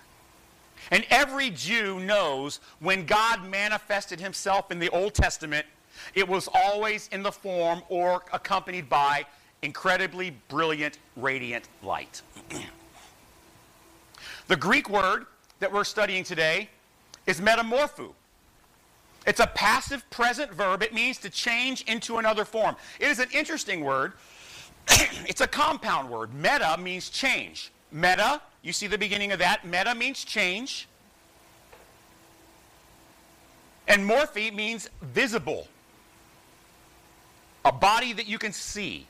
And 0.92 1.06
every 1.10 1.50
Jew 1.50 2.00
knows 2.00 2.60
when 2.80 3.06
God 3.06 3.48
manifested 3.48 4.20
himself 4.20 4.72
in 4.72 4.80
the 4.80 4.90
Old 4.90 5.14
Testament, 5.14 5.66
it 6.16 6.28
was 6.28 6.50
always 6.54 7.08
in 7.12 7.22
the 7.22 7.32
form 7.32 7.84
or 7.90 8.24
accompanied 8.34 8.90
by 8.90 9.26
incredibly 9.62 10.32
brilliant, 10.50 10.98
radiant 11.16 11.68
light. 11.84 12.22
the 14.48 14.56
Greek 14.56 14.90
word 14.90 15.28
that 15.60 15.72
we're 15.72 15.84
studying 15.84 16.24
today 16.24 16.70
is 17.28 17.40
metamorpho. 17.40 18.14
It's 19.26 19.40
a 19.40 19.48
passive 19.48 20.08
present 20.10 20.54
verb. 20.54 20.84
It 20.84 20.94
means 20.94 21.18
to 21.20 21.30
change 21.30 21.84
into 21.84 22.18
another 22.18 22.46
form. 22.46 22.76
It 23.00 23.08
is 23.08 23.20
an 23.20 23.30
interesting 23.32 23.84
word. 23.84 24.14
it's 24.88 25.42
a 25.42 25.48
compound 25.48 26.10
word. 26.10 26.34
Meta 26.34 26.78
means 26.80 27.10
change. 27.10 27.72
Meta, 27.92 28.42
you 28.62 28.74
see 28.74 28.88
the 28.88 28.98
beginning 28.98 29.32
of 29.32 29.40
that. 29.40 29.66
Meta 29.66 29.96
means 29.96 30.24
change. 30.24 30.88
And 33.88 34.10
morphe 34.10 34.54
means 34.54 34.90
visible. 35.02 35.68
A 37.66 37.72
body 37.72 38.14
that 38.14 38.28
you 38.28 38.38
can 38.38 38.52
see. 38.52 39.08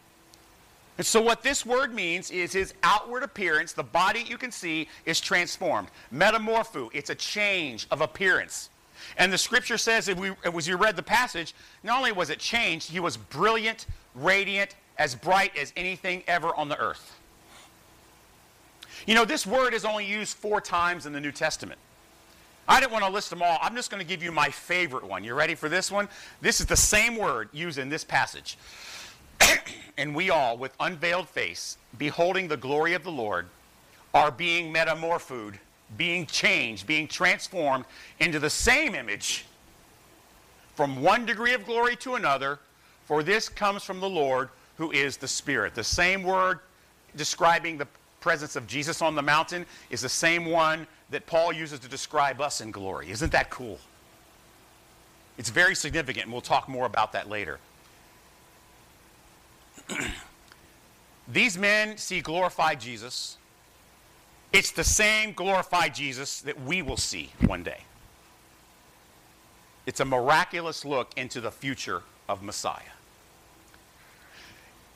And 0.97 1.05
so, 1.07 1.21
what 1.21 1.41
this 1.41 1.65
word 1.65 1.91
means 1.93 2.29
is 2.29 2.53
his 2.53 2.75
outward 2.83 3.23
appearance, 3.23 3.73
the 3.73 3.83
body 3.83 4.23
you 4.27 4.37
can 4.37 4.51
see, 4.51 4.87
is 5.05 5.19
transformed. 5.19 5.87
Metamorpho, 6.13 6.89
it's 6.93 7.09
a 7.09 7.15
change 7.15 7.87
of 7.89 8.01
appearance. 8.01 8.69
And 9.17 9.31
the 9.31 9.37
scripture 9.37 9.77
says, 9.77 10.07
if 10.07 10.17
we, 10.17 10.31
as 10.45 10.67
you 10.67 10.77
read 10.77 10.95
the 10.95 11.03
passage, 11.03 11.53
not 11.83 11.97
only 11.97 12.11
was 12.11 12.29
it 12.29 12.39
changed, 12.39 12.89
he 12.89 12.99
was 12.99 13.17
brilliant, 13.17 13.85
radiant, 14.15 14.75
as 14.97 15.15
bright 15.15 15.55
as 15.57 15.73
anything 15.75 16.23
ever 16.27 16.55
on 16.55 16.69
the 16.69 16.79
earth. 16.79 17.19
You 19.05 19.15
know, 19.15 19.25
this 19.25 19.45
word 19.45 19.73
is 19.73 19.85
only 19.85 20.05
used 20.05 20.37
four 20.37 20.61
times 20.61 21.05
in 21.05 21.13
the 21.13 21.19
New 21.19 21.31
Testament. 21.31 21.79
I 22.67 22.79
didn't 22.79 22.93
want 22.93 23.03
to 23.03 23.11
list 23.11 23.29
them 23.29 23.41
all. 23.41 23.57
I'm 23.61 23.75
just 23.75 23.91
going 23.91 24.01
to 24.01 24.07
give 24.07 24.23
you 24.23 24.31
my 24.31 24.49
favorite 24.49 25.03
one. 25.03 25.23
You 25.23 25.33
ready 25.33 25.55
for 25.55 25.67
this 25.67 25.91
one? 25.91 26.07
This 26.39 26.61
is 26.61 26.65
the 26.65 26.77
same 26.77 27.17
word 27.17 27.49
used 27.51 27.77
in 27.77 27.89
this 27.89 28.05
passage. 28.05 28.57
and 29.97 30.15
we 30.15 30.29
all, 30.29 30.57
with 30.57 30.73
unveiled 30.79 31.27
face, 31.27 31.77
beholding 31.97 32.47
the 32.47 32.55
glory 32.55 32.93
of 32.93 33.03
the 33.03 33.11
Lord, 33.11 33.47
are 34.13 34.31
being 34.31 34.71
metamorphosed 34.71 35.57
being 35.97 36.25
changed, 36.25 36.87
being 36.87 37.07
transformed 37.07 37.85
into 38.19 38.39
the 38.39 38.49
same 38.49 38.95
image 38.95 39.45
from 40.75 41.01
one 41.01 41.25
degree 41.25 41.53
of 41.53 41.65
glory 41.65 41.95
to 41.97 42.15
another, 42.15 42.59
for 43.05 43.23
this 43.23 43.49
comes 43.49 43.83
from 43.83 43.99
the 43.99 44.09
Lord 44.09 44.49
who 44.77 44.91
is 44.91 45.17
the 45.17 45.27
Spirit. 45.27 45.75
The 45.75 45.83
same 45.83 46.23
word 46.23 46.59
describing 47.15 47.77
the 47.77 47.87
presence 48.21 48.55
of 48.55 48.65
Jesus 48.65 49.01
on 49.01 49.15
the 49.15 49.21
mountain 49.21 49.65
is 49.89 50.01
the 50.01 50.09
same 50.09 50.45
one 50.45 50.87
that 51.09 51.27
Paul 51.27 51.53
uses 51.53 51.79
to 51.79 51.87
describe 51.87 52.41
us 52.41 52.61
in 52.61 52.71
glory. 52.71 53.11
Isn't 53.11 53.31
that 53.33 53.49
cool? 53.49 53.79
It's 55.37 55.49
very 55.49 55.75
significant, 55.75 56.25
and 56.25 56.31
we'll 56.31 56.41
talk 56.41 56.69
more 56.69 56.85
about 56.85 57.11
that 57.13 57.29
later. 57.29 57.59
These 61.27 61.57
men 61.57 61.97
see 61.97 62.21
glorified 62.21 62.79
Jesus. 62.79 63.37
It's 64.53 64.69
the 64.71 64.83
same 64.83 65.33
glorified 65.33 65.95
Jesus 65.95 66.41
that 66.41 66.61
we 66.63 66.83
will 66.83 66.97
see 66.97 67.31
one 67.45 67.63
day. 67.63 67.81
It's 69.87 69.99
a 69.99 70.05
miraculous 70.05 70.85
look 70.85 71.11
into 71.17 71.41
the 71.41 71.51
future 71.51 72.03
of 72.29 72.43
Messiah. 72.43 72.93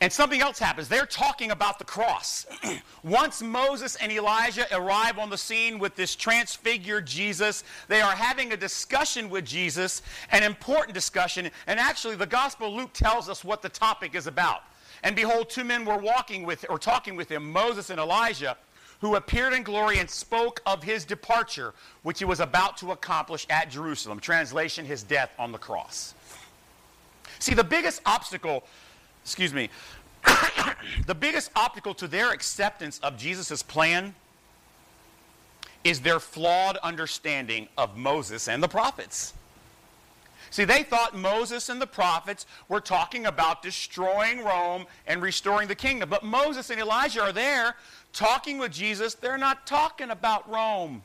And 0.00 0.12
something 0.12 0.40
else 0.40 0.60
happens. 0.60 0.88
They're 0.88 1.06
talking 1.06 1.50
about 1.50 1.80
the 1.80 1.84
cross. 1.84 2.46
Once 3.02 3.42
Moses 3.42 3.96
and 3.96 4.12
Elijah 4.12 4.64
arrive 4.72 5.18
on 5.18 5.28
the 5.28 5.36
scene 5.36 5.80
with 5.80 5.96
this 5.96 6.14
transfigured 6.14 7.04
Jesus, 7.04 7.64
they 7.88 8.00
are 8.00 8.14
having 8.14 8.52
a 8.52 8.56
discussion 8.56 9.28
with 9.28 9.44
Jesus, 9.44 10.02
an 10.30 10.44
important 10.44 10.94
discussion. 10.94 11.50
And 11.66 11.80
actually, 11.80 12.14
the 12.14 12.26
Gospel 12.26 12.68
of 12.68 12.74
Luke 12.74 12.92
tells 12.92 13.28
us 13.28 13.42
what 13.42 13.60
the 13.60 13.68
topic 13.68 14.14
is 14.14 14.28
about. 14.28 14.62
And 15.02 15.16
behold, 15.16 15.50
two 15.50 15.64
men 15.64 15.84
were 15.84 15.98
walking 15.98 16.44
with 16.44 16.64
or 16.68 16.78
talking 16.78 17.16
with 17.16 17.28
him, 17.30 17.50
Moses 17.50 17.90
and 17.90 17.98
Elijah 17.98 18.56
who 19.00 19.14
appeared 19.14 19.52
in 19.52 19.62
glory 19.62 19.98
and 19.98 20.10
spoke 20.10 20.60
of 20.66 20.82
his 20.82 21.04
departure, 21.04 21.72
which 22.02 22.18
he 22.18 22.24
was 22.24 22.40
about 22.40 22.76
to 22.78 22.92
accomplish 22.92 23.46
at 23.48 23.70
Jerusalem. 23.70 24.18
Translation, 24.18 24.84
his 24.84 25.02
death 25.02 25.30
on 25.38 25.52
the 25.52 25.58
cross. 25.58 26.14
See, 27.38 27.54
the 27.54 27.64
biggest 27.64 28.02
obstacle, 28.04 28.64
excuse 29.24 29.54
me, 29.54 29.70
the 31.06 31.14
biggest 31.14 31.50
obstacle 31.54 31.94
to 31.94 32.08
their 32.08 32.30
acceptance 32.30 32.98
of 33.00 33.16
Jesus' 33.16 33.62
plan 33.62 34.14
is 35.84 36.00
their 36.00 36.18
flawed 36.18 36.76
understanding 36.78 37.68
of 37.78 37.96
Moses 37.96 38.48
and 38.48 38.62
the 38.62 38.68
prophets. 38.68 39.32
See, 40.50 40.64
they 40.64 40.82
thought 40.82 41.16
Moses 41.16 41.68
and 41.68 41.80
the 41.80 41.86
prophets 41.86 42.46
were 42.68 42.80
talking 42.80 43.26
about 43.26 43.62
destroying 43.62 44.44
Rome 44.44 44.86
and 45.06 45.20
restoring 45.20 45.68
the 45.68 45.74
kingdom. 45.74 46.08
But 46.08 46.24
Moses 46.24 46.70
and 46.70 46.80
Elijah 46.80 47.22
are 47.22 47.32
there 47.32 47.76
talking 48.12 48.58
with 48.58 48.72
Jesus, 48.72 49.14
they're 49.14 49.38
not 49.38 49.66
talking 49.66 50.10
about 50.10 50.50
Rome. 50.50 51.02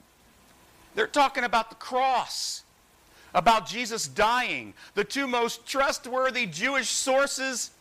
They're 0.95 1.07
talking 1.07 1.43
about 1.43 1.69
the 1.69 1.75
cross, 1.75 2.63
about 3.33 3.67
Jesus 3.67 4.07
dying. 4.07 4.73
The 4.95 5.03
two 5.03 5.27
most 5.27 5.65
trustworthy 5.65 6.45
Jewish 6.45 6.89
sources 6.89 7.71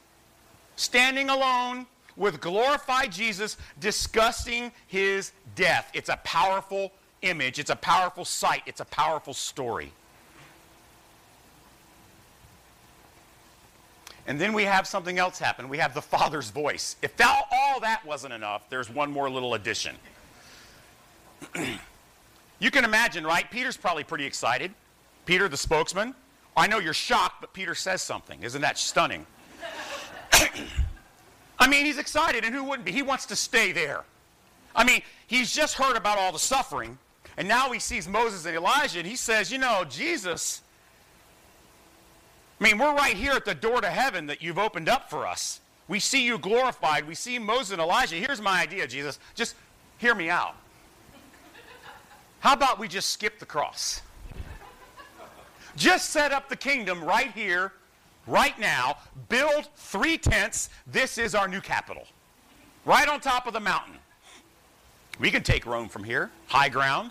standing 0.77 1.29
alone 1.29 1.87
with 2.17 2.41
glorified 2.41 3.13
Jesus 3.13 3.57
discussing 3.81 4.73
his 4.87 5.33
death. 5.55 5.91
It's 5.95 6.09
a 6.09 6.19
powerful 6.25 6.93
image, 7.23 7.59
it's 7.59 7.71
a 7.71 7.77
powerful 7.77 8.25
sight, 8.25 8.63
it's 8.67 8.81
a 8.81 8.85
powerful 8.87 9.35
story. 9.35 9.93
And 14.27 14.41
then 14.41 14.53
we 14.53 14.65
have 14.65 14.87
something 14.87 15.19
else 15.19 15.39
happen. 15.39 15.69
We 15.69 15.79
have 15.79 15.95
the 15.95 16.03
Father's 16.03 16.51
voice. 16.51 16.97
If 17.03 17.21
all, 17.21 17.49
all 17.51 17.81
that 17.81 18.05
wasn't 18.07 18.35
enough, 18.35 18.69
there's 18.71 18.89
one 18.89 19.11
more 19.11 19.29
little 19.29 19.55
addition. 19.55 19.97
you 22.59 22.71
can 22.71 22.85
imagine, 22.85 23.25
right? 23.25 23.51
Peter's 23.51 23.77
probably 23.77 24.05
pretty 24.05 24.25
excited. 24.25 24.73
Peter, 25.27 25.49
the 25.49 25.57
spokesman. 25.57 26.15
I 26.57 26.67
know 26.67 26.79
you're 26.79 26.95
shocked, 26.95 27.41
but 27.41 27.53
Peter 27.53 27.75
says 27.75 28.03
something. 28.03 28.43
Isn't 28.43 28.63
that 28.63 28.79
stunning? 28.79 29.27
I 31.59 31.69
mean, 31.69 31.85
he's 31.85 31.99
excited, 31.99 32.45
and 32.45 32.55
who 32.55 32.65
wouldn't 32.65 32.85
be? 32.85 32.93
He 32.93 33.03
wants 33.03 33.27
to 33.27 33.37
stay 33.37 33.73
there. 33.73 34.05
I 34.75 34.85
mean, 34.85 35.03
he's 35.27 35.55
just 35.55 35.75
heard 35.75 35.97
about 35.97 36.19
all 36.19 36.33
the 36.33 36.39
suffering, 36.39 36.99
And 37.37 37.49
now 37.49 37.73
he 37.73 37.79
sees 37.79 38.09
Moses 38.09 38.45
and 38.47 38.57
Elijah, 38.57 38.99
and 38.99 39.09
he 39.09 39.17
says, 39.17 39.51
You 39.51 39.59
know, 39.59 39.85
Jesus, 39.89 40.63
I 42.63 42.65
mean, 42.65 42.79
we're 42.79 42.95
right 42.95 43.17
here 43.17 43.33
at 43.33 43.45
the 43.45 43.57
door 43.57 43.81
to 43.81 43.91
heaven 43.91 44.27
that 44.27 44.41
you've 44.41 44.57
opened 44.57 44.89
up 44.89 45.11
for 45.11 45.27
us. 45.27 45.61
We 45.89 45.99
see 45.99 46.25
you 46.25 46.39
glorified. 46.39 47.09
We 47.09 47.17
see 47.17 47.37
Moses 47.37 47.73
and 47.73 47.81
Elijah. 47.81 48.15
Here's 48.15 48.41
my 48.41 48.63
idea, 48.63 48.87
Jesus. 48.87 49.19
Just 49.35 49.57
hear 49.99 50.15
me 50.15 50.31
out. 50.31 50.55
How 52.39 52.53
about 52.53 52.79
we 52.79 52.87
just 52.87 53.11
skip 53.11 53.41
the 53.41 53.47
cross? 53.47 54.01
Just 55.75 56.11
set 56.11 56.31
up 56.31 56.49
the 56.49 56.55
kingdom 56.55 57.03
right 57.03 57.33
here, 57.33 57.73
right 58.29 58.57
now. 58.61 58.99
Build 59.29 59.69
three 59.75 60.17
tents. 60.17 60.71
This 60.87 61.19
is 61.19 61.35
our 61.35 61.49
new 61.49 61.61
capital. 61.61 62.07
Right 62.85 63.09
on 63.09 63.19
top 63.19 63.49
of 63.49 63.55
the 63.55 63.61
mountain. 63.61 63.97
We 65.19 65.33
can 65.33 65.43
take 65.43 65.67
Rome 65.67 65.89
from 65.89 66.05
here, 66.05 66.31
high 66.47 66.69
ground. 66.69 67.11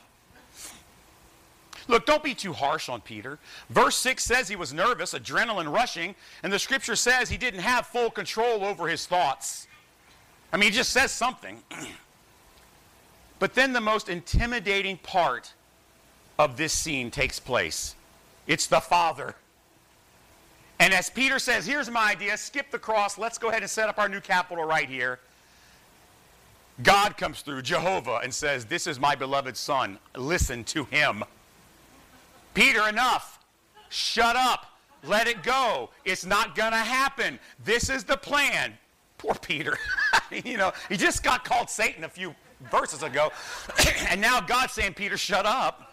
Look, 1.92 2.06
don't 2.06 2.24
be 2.24 2.34
too 2.34 2.54
harsh 2.54 2.88
on 2.88 3.02
Peter. 3.02 3.38
Verse 3.70 3.98
6 3.98 4.24
says 4.24 4.48
he 4.48 4.56
was 4.56 4.72
nervous, 4.72 5.14
adrenaline 5.14 5.70
rushing, 5.70 6.16
and 6.42 6.52
the 6.52 6.58
scripture 6.58 6.96
says 6.96 7.28
he 7.28 7.36
didn't 7.36 7.60
have 7.60 7.86
full 7.86 8.10
control 8.10 8.64
over 8.64 8.88
his 8.88 9.06
thoughts. 9.06 9.68
I 10.54 10.58
mean, 10.58 10.72
he 10.72 10.78
just 10.78 10.92
says 10.92 11.12
something. 11.12 11.62
but 13.40 13.56
then 13.56 13.74
the 13.74 13.82
most 13.82 14.08
intimidating 14.08 15.00
part 15.00 15.54
of 16.40 16.56
this 16.56 16.72
scene 16.72 17.12
takes 17.12 17.42
place 17.42 17.96
it's 18.48 18.68
the 18.68 18.80
Father. 18.80 19.36
And 20.80 20.94
as 20.94 21.10
Peter 21.10 21.40
says, 21.40 21.66
here's 21.66 21.90
my 21.90 22.12
idea 22.12 22.38
skip 22.38 22.72
the 22.72 22.80
cross, 22.80 23.18
let's 23.18 23.38
go 23.38 23.50
ahead 23.50 23.64
and 23.64 23.70
set 23.70 23.90
up 23.90 24.00
our 24.00 24.08
new 24.08 24.22
capital 24.22 24.64
right 24.64 24.88
here. 24.88 25.20
God 26.84 27.18
comes 27.18 27.42
through, 27.42 27.64
Jehovah, 27.64 28.22
and 28.24 28.34
says, 28.34 28.64
This 28.64 28.88
is 28.88 28.98
my 28.98 29.14
beloved 29.14 29.58
Son. 29.58 30.00
Listen 30.16 30.64
to 30.64 30.86
him. 30.86 31.26
Peter, 32.54 32.88
enough. 32.88 33.40
Shut 33.90 34.36
up. 34.36 34.68
Let 35.04 35.28
it 35.28 35.44
go. 35.44 35.90
It's 36.06 36.26
not 36.26 36.56
going 36.56 36.72
to 36.72 36.78
happen. 36.78 37.40
This 37.64 37.90
is 37.90 38.04
the 38.04 38.18
plan. 38.18 38.78
Poor 39.18 39.36
Peter. 39.36 39.78
you 40.32 40.58
know, 40.58 40.72
he 40.90 40.98
just 40.98 41.24
got 41.24 41.44
called 41.44 41.70
Satan 41.70 42.04
a 42.04 42.10
few 42.10 42.36
verses 42.72 43.04
ago. 43.04 43.32
and 44.10 44.22
now 44.22 44.42
God's 44.42 44.74
saying, 44.74 44.94
Peter, 44.94 45.18
shut 45.18 45.46
up. 45.46 45.92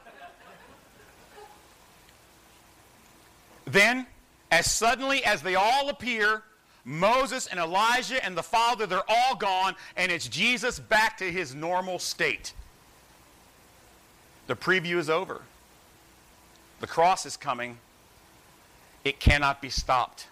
Then, 3.64 4.06
as 4.50 4.70
suddenly 4.70 5.24
as 5.24 5.42
they 5.42 5.54
all 5.54 5.90
appear, 5.90 6.42
Moses 6.84 7.46
and 7.48 7.60
Elijah 7.60 8.24
and 8.24 8.34
the 8.36 8.42
Father, 8.42 8.86
they're 8.86 9.02
all 9.08 9.34
gone, 9.36 9.74
and 9.96 10.10
it's 10.10 10.26
Jesus 10.26 10.78
back 10.78 11.18
to 11.18 11.30
his 11.30 11.54
normal 11.54 11.98
state. 11.98 12.54
The 14.46 14.56
preview 14.56 14.96
is 14.96 15.10
over. 15.10 15.42
The 16.80 16.86
cross 16.86 17.26
is 17.26 17.36
coming. 17.36 17.78
It 19.04 19.20
cannot 19.20 19.60
be 19.60 19.70
stopped. 19.70 20.28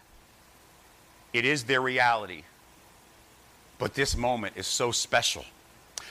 It 1.32 1.44
is 1.44 1.64
their 1.64 1.80
reality. 1.80 2.42
But 3.78 3.94
this 3.94 4.16
moment 4.16 4.56
is 4.56 4.66
so 4.66 4.90
special. 4.90 5.44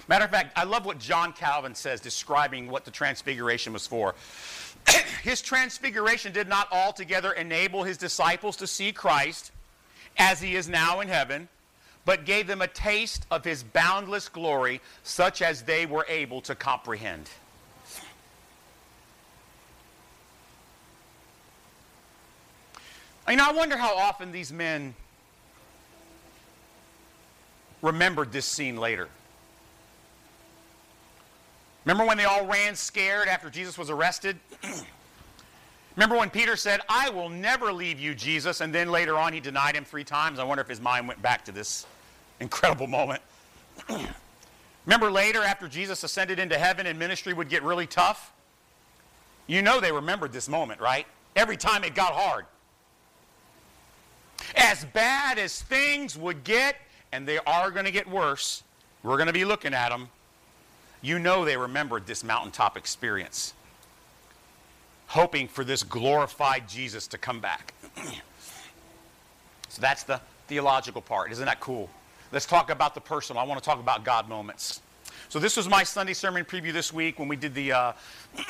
Matter 0.07 0.25
of 0.25 0.31
fact, 0.31 0.57
I 0.57 0.65
love 0.65 0.85
what 0.85 0.99
John 0.99 1.33
Calvin 1.33 1.73
says 1.73 1.99
describing 1.99 2.69
what 2.69 2.85
the 2.85 2.91
transfiguration 2.91 3.73
was 3.73 3.87
for. 3.87 4.13
his 5.23 5.41
transfiguration 5.41 6.31
did 6.31 6.47
not 6.47 6.71
altogether 6.71 7.31
enable 7.31 7.83
his 7.83 7.97
disciples 7.97 8.55
to 8.57 8.67
see 8.67 8.91
Christ 8.91 9.51
as 10.17 10.41
he 10.41 10.55
is 10.55 10.69
now 10.69 10.99
in 10.99 11.07
heaven, 11.07 11.47
but 12.05 12.25
gave 12.25 12.45
them 12.45 12.61
a 12.61 12.67
taste 12.67 13.25
of 13.31 13.43
his 13.43 13.63
boundless 13.63 14.29
glory, 14.29 14.79
such 15.03 15.41
as 15.41 15.63
they 15.63 15.85
were 15.85 16.05
able 16.07 16.39
to 16.41 16.53
comprehend. 16.53 17.29
I 23.27 23.31
mean, 23.31 23.39
I 23.39 23.51
wonder 23.51 23.77
how 23.77 23.95
often 23.95 24.31
these 24.31 24.51
men 24.53 24.93
remembered 27.81 28.31
this 28.31 28.45
scene 28.45 28.77
later. 28.77 29.07
Remember 31.85 32.05
when 32.05 32.17
they 32.17 32.25
all 32.25 32.45
ran 32.45 32.75
scared 32.75 33.27
after 33.27 33.49
Jesus 33.49 33.77
was 33.77 33.89
arrested? 33.89 34.37
Remember 35.95 36.17
when 36.17 36.29
Peter 36.29 36.55
said, 36.55 36.81
I 36.89 37.09
will 37.09 37.29
never 37.29 37.71
leave 37.71 37.99
you, 37.99 38.15
Jesus, 38.15 38.59
and 38.59 38.73
then 38.73 38.91
later 38.91 39.17
on 39.17 39.33
he 39.33 39.39
denied 39.39 39.75
him 39.75 39.85
three 39.85 40.03
times? 40.03 40.39
I 40.39 40.43
wonder 40.43 40.61
if 40.61 40.67
his 40.67 40.81
mind 40.81 41.07
went 41.07 41.21
back 41.21 41.45
to 41.45 41.51
this 41.51 41.85
incredible 42.39 42.87
moment. 42.87 43.21
Remember 44.85 45.09
later, 45.09 45.41
after 45.41 45.67
Jesus 45.67 46.03
ascended 46.03 46.37
into 46.37 46.57
heaven 46.57 46.85
and 46.85 46.99
ministry 46.99 47.33
would 47.33 47.49
get 47.49 47.63
really 47.63 47.87
tough? 47.87 48.33
You 49.47 49.61
know 49.61 49.79
they 49.79 49.91
remembered 49.91 50.33
this 50.33 50.49
moment, 50.49 50.81
right? 50.81 51.05
Every 51.35 51.57
time 51.57 51.83
it 51.83 51.95
got 51.95 52.13
hard. 52.13 52.45
As 54.55 54.85
bad 54.85 55.37
as 55.37 55.61
things 55.61 56.17
would 56.17 56.43
get, 56.43 56.75
and 57.11 57.27
they 57.27 57.39
are 57.39 57.71
going 57.71 57.85
to 57.85 57.91
get 57.91 58.09
worse, 58.09 58.63
we're 59.03 59.17
going 59.17 59.27
to 59.27 59.33
be 59.33 59.45
looking 59.45 59.73
at 59.73 59.89
them. 59.89 60.09
You 61.01 61.19
know 61.19 61.45
they 61.45 61.57
remembered 61.57 62.07
this 62.07 62.23
mountaintop 62.23 62.77
experience 62.77 63.53
hoping 65.07 65.47
for 65.47 65.63
this 65.63 65.83
glorified 65.83 66.67
Jesus 66.67 67.07
to 67.07 67.17
come 67.17 67.39
back. 67.39 67.73
so 69.69 69.81
that's 69.81 70.03
the 70.03 70.19
theological 70.47 71.01
part. 71.01 71.31
Isn't 71.31 71.45
that 71.45 71.59
cool? 71.59 71.89
Let's 72.31 72.45
talk 72.45 72.69
about 72.69 72.95
the 72.95 73.01
personal. 73.01 73.41
I 73.41 73.45
want 73.45 73.61
to 73.61 73.65
talk 73.65 73.79
about 73.79 74.03
God 74.03 74.27
moments. 74.27 74.81
So 75.29 75.39
this 75.39 75.57
was 75.57 75.67
my 75.67 75.83
Sunday 75.83 76.13
sermon 76.13 76.45
preview 76.45 76.71
this 76.71 76.93
week 76.93 77.19
when 77.19 77.27
we 77.27 77.35
did 77.35 77.55
the 77.55 77.71
uh, 77.71 77.93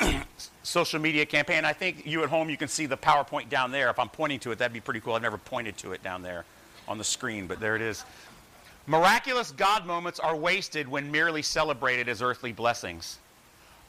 social 0.62 1.00
media 1.00 1.24
campaign. 1.24 1.64
I 1.64 1.72
think 1.72 2.06
you 2.06 2.22
at 2.22 2.28
home, 2.28 2.50
you 2.50 2.56
can 2.56 2.68
see 2.68 2.86
the 2.86 2.96
PowerPoint 2.96 3.48
down 3.48 3.72
there. 3.72 3.88
If 3.90 3.98
I'm 3.98 4.08
pointing 4.08 4.38
to 4.40 4.52
it, 4.52 4.58
that'd 4.58 4.72
be 4.72 4.80
pretty 4.80 5.00
cool. 5.00 5.14
I've 5.14 5.22
never 5.22 5.38
pointed 5.38 5.76
to 5.78 5.92
it 5.92 6.02
down 6.02 6.22
there 6.22 6.44
on 6.86 6.98
the 6.98 7.04
screen, 7.04 7.46
but 7.46 7.60
there 7.60 7.76
it 7.76 7.82
is. 7.82 8.04
Miraculous 8.86 9.50
God 9.50 9.86
moments 9.86 10.20
are 10.20 10.36
wasted 10.36 10.86
when 10.86 11.10
merely 11.10 11.42
celebrated 11.42 12.08
as 12.08 12.22
earthly 12.22 12.52
blessings. 12.52 13.18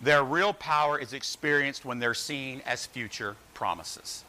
Their 0.02 0.24
real 0.24 0.54
power 0.54 0.98
is 0.98 1.14
experienced 1.14 1.86
when 1.86 2.00
they're 2.00 2.14
seen 2.14 2.62
as 2.66 2.86
future 2.86 3.36
promises. 3.54 4.24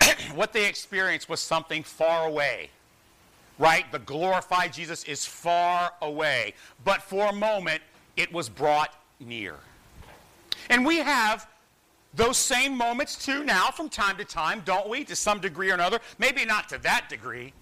what 0.34 0.52
they 0.52 0.68
experienced 0.68 1.28
was 1.28 1.40
something 1.40 1.82
far 1.82 2.26
away, 2.26 2.70
right? 3.58 3.90
The 3.92 4.00
glorified 4.00 4.72
Jesus 4.72 5.04
is 5.04 5.24
far 5.24 5.92
away, 6.02 6.54
but 6.84 7.02
for 7.02 7.26
a 7.26 7.32
moment 7.32 7.82
it 8.16 8.32
was 8.32 8.48
brought 8.48 8.94
near. 9.20 9.56
And 10.70 10.84
we 10.84 10.98
have 10.98 11.46
those 12.14 12.36
same 12.36 12.76
moments 12.76 13.16
too 13.16 13.44
now 13.44 13.70
from 13.70 13.88
time 13.88 14.16
to 14.18 14.24
time, 14.24 14.62
don't 14.64 14.88
we? 14.88 15.04
To 15.04 15.16
some 15.16 15.40
degree 15.40 15.70
or 15.70 15.74
another. 15.74 15.98
Maybe 16.18 16.44
not 16.44 16.68
to 16.70 16.78
that 16.78 17.08
degree. 17.08 17.52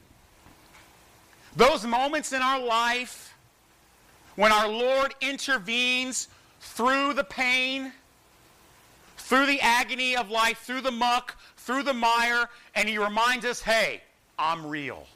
Those 1.56 1.84
moments 1.84 2.32
in 2.32 2.42
our 2.42 2.60
life 2.60 3.34
when 4.36 4.52
our 4.52 4.68
Lord 4.68 5.14
intervenes 5.20 6.28
through 6.60 7.14
the 7.14 7.24
pain, 7.24 7.92
through 9.16 9.46
the 9.46 9.60
agony 9.60 10.16
of 10.16 10.30
life, 10.30 10.58
through 10.60 10.80
the 10.80 10.90
muck, 10.90 11.36
through 11.56 11.82
the 11.82 11.92
mire, 11.92 12.48
and 12.74 12.88
He 12.88 12.98
reminds 12.98 13.44
us, 13.44 13.60
hey, 13.60 14.02
I'm 14.38 14.66
real. 14.66 15.06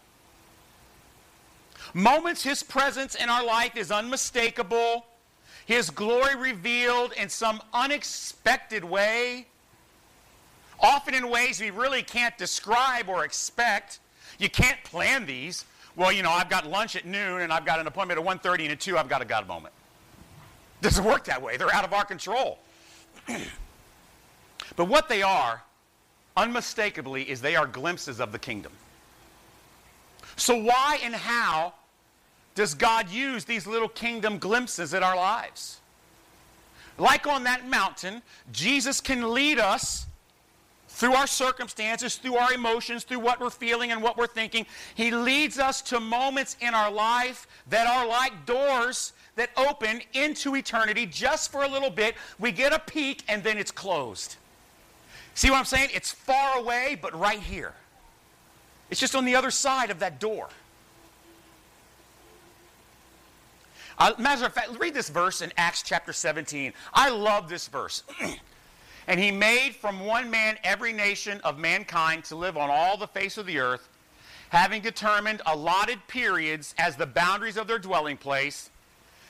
Moments 1.94 2.42
His 2.42 2.62
presence 2.62 3.14
in 3.14 3.28
our 3.28 3.44
life 3.44 3.76
is 3.76 3.90
unmistakable, 3.90 5.06
His 5.66 5.90
glory 5.90 6.36
revealed 6.36 7.12
in 7.12 7.28
some 7.28 7.62
unexpected 7.72 8.84
way, 8.84 9.46
often 10.80 11.14
in 11.14 11.28
ways 11.28 11.60
we 11.60 11.70
really 11.70 12.02
can't 12.02 12.36
describe 12.38 13.08
or 13.08 13.24
expect. 13.24 14.00
You 14.38 14.50
can't 14.50 14.82
plan 14.84 15.26
these 15.26 15.64
well, 15.96 16.12
you 16.12 16.22
know, 16.22 16.30
I've 16.30 16.50
got 16.50 16.66
lunch 16.66 16.94
at 16.94 17.06
noon 17.06 17.40
and 17.40 17.52
I've 17.52 17.64
got 17.64 17.80
an 17.80 17.86
appointment 17.86 18.20
at 18.20 18.26
1.30 18.26 18.64
and 18.64 18.72
at 18.72 18.80
2 18.80 18.98
I've 18.98 19.08
got 19.08 19.22
a 19.22 19.24
God 19.24 19.48
moment. 19.48 19.74
Doesn't 20.82 21.04
work 21.04 21.24
that 21.24 21.40
way. 21.40 21.56
They're 21.56 21.72
out 21.72 21.84
of 21.84 21.94
our 21.94 22.04
control. 22.04 22.58
but 24.76 24.84
what 24.84 25.08
they 25.08 25.22
are, 25.22 25.62
unmistakably, 26.36 27.28
is 27.28 27.40
they 27.40 27.56
are 27.56 27.66
glimpses 27.66 28.20
of 28.20 28.30
the 28.30 28.38
kingdom. 28.38 28.72
So 30.36 30.56
why 30.56 30.98
and 31.02 31.14
how 31.14 31.74
does 32.54 32.74
God 32.74 33.10
use 33.10 33.44
these 33.44 33.66
little 33.66 33.88
kingdom 33.88 34.38
glimpses 34.38 34.94
in 34.94 35.02
our 35.02 35.16
lives? 35.16 35.80
Like 36.98 37.26
on 37.26 37.44
that 37.44 37.68
mountain, 37.68 38.22
Jesus 38.52 39.00
can 39.00 39.32
lead 39.34 39.58
us 39.58 40.06
through 40.88 41.12
our 41.12 41.26
circumstances, 41.26 42.16
through 42.16 42.36
our 42.36 42.52
emotions, 42.54 43.04
through 43.04 43.18
what 43.18 43.38
we're 43.38 43.50
feeling 43.50 43.92
and 43.92 44.02
what 44.02 44.16
we're 44.16 44.26
thinking. 44.26 44.64
He 44.94 45.10
leads 45.10 45.58
us 45.58 45.82
to 45.82 46.00
moments 46.00 46.56
in 46.60 46.74
our 46.74 46.90
life 46.90 47.46
that 47.68 47.86
are 47.86 48.06
like 48.06 48.46
doors 48.46 49.12
that 49.34 49.50
open 49.58 50.00
into 50.14 50.56
eternity 50.56 51.04
just 51.04 51.52
for 51.52 51.64
a 51.64 51.68
little 51.68 51.90
bit. 51.90 52.14
We 52.38 52.50
get 52.50 52.72
a 52.72 52.78
peek 52.78 53.22
and 53.28 53.44
then 53.44 53.58
it's 53.58 53.70
closed. 53.70 54.36
See 55.34 55.50
what 55.50 55.58
I'm 55.58 55.66
saying? 55.66 55.90
It's 55.92 56.12
far 56.12 56.58
away, 56.58 56.98
but 57.00 57.18
right 57.18 57.40
here. 57.40 57.74
It's 58.90 59.00
just 59.00 59.14
on 59.14 59.24
the 59.24 59.34
other 59.34 59.50
side 59.50 59.90
of 59.90 59.98
that 60.00 60.20
door. 60.20 60.48
Uh, 63.98 64.12
matter 64.18 64.44
of 64.44 64.52
fact, 64.52 64.78
read 64.78 64.94
this 64.94 65.08
verse 65.08 65.40
in 65.40 65.52
Acts 65.56 65.82
chapter 65.82 66.12
17. 66.12 66.72
I 66.92 67.10
love 67.10 67.48
this 67.48 67.66
verse. 67.66 68.02
and 69.06 69.18
he 69.18 69.30
made 69.30 69.74
from 69.74 70.00
one 70.00 70.30
man 70.30 70.58
every 70.62 70.92
nation 70.92 71.40
of 71.44 71.58
mankind 71.58 72.24
to 72.24 72.36
live 72.36 72.56
on 72.56 72.70
all 72.70 72.96
the 72.96 73.06
face 73.06 73.38
of 73.38 73.46
the 73.46 73.58
earth, 73.58 73.88
having 74.50 74.82
determined 74.82 75.40
allotted 75.46 75.98
periods 76.08 76.74
as 76.78 76.96
the 76.96 77.06
boundaries 77.06 77.56
of 77.56 77.66
their 77.66 77.78
dwelling 77.78 78.18
place, 78.18 78.70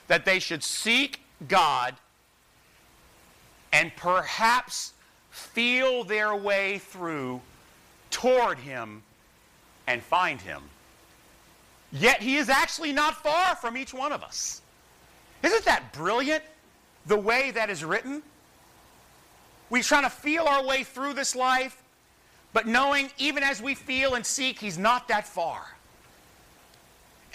that 0.07 0.25
they 0.25 0.39
should 0.39 0.63
seek 0.63 1.21
God 1.47 1.95
and 3.71 3.95
perhaps 3.95 4.93
feel 5.29 6.03
their 6.03 6.35
way 6.35 6.79
through 6.79 7.41
toward 8.09 8.59
him 8.59 9.03
and 9.87 10.03
find 10.03 10.39
him. 10.39 10.61
Yet 11.91 12.21
he 12.21 12.35
is 12.35 12.49
actually 12.49 12.91
not 12.91 13.23
far 13.23 13.55
from 13.55 13.77
each 13.77 13.93
one 13.93 14.11
of 14.11 14.21
us. 14.21 14.61
Isn't 15.41 15.65
that 15.65 15.93
brilliant, 15.93 16.43
the 17.05 17.17
way 17.17 17.51
that 17.51 17.69
is 17.69 17.83
written? 17.83 18.21
We're 19.69 19.83
trying 19.83 20.03
to 20.03 20.09
feel 20.09 20.43
our 20.43 20.65
way 20.65 20.83
through 20.83 21.13
this 21.13 21.35
life, 21.35 21.81
but 22.53 22.67
knowing 22.67 23.09
even 23.17 23.43
as 23.43 23.61
we 23.61 23.75
feel 23.75 24.15
and 24.15 24.25
seek, 24.25 24.59
he's 24.59 24.77
not 24.77 25.07
that 25.07 25.27
far. 25.27 25.65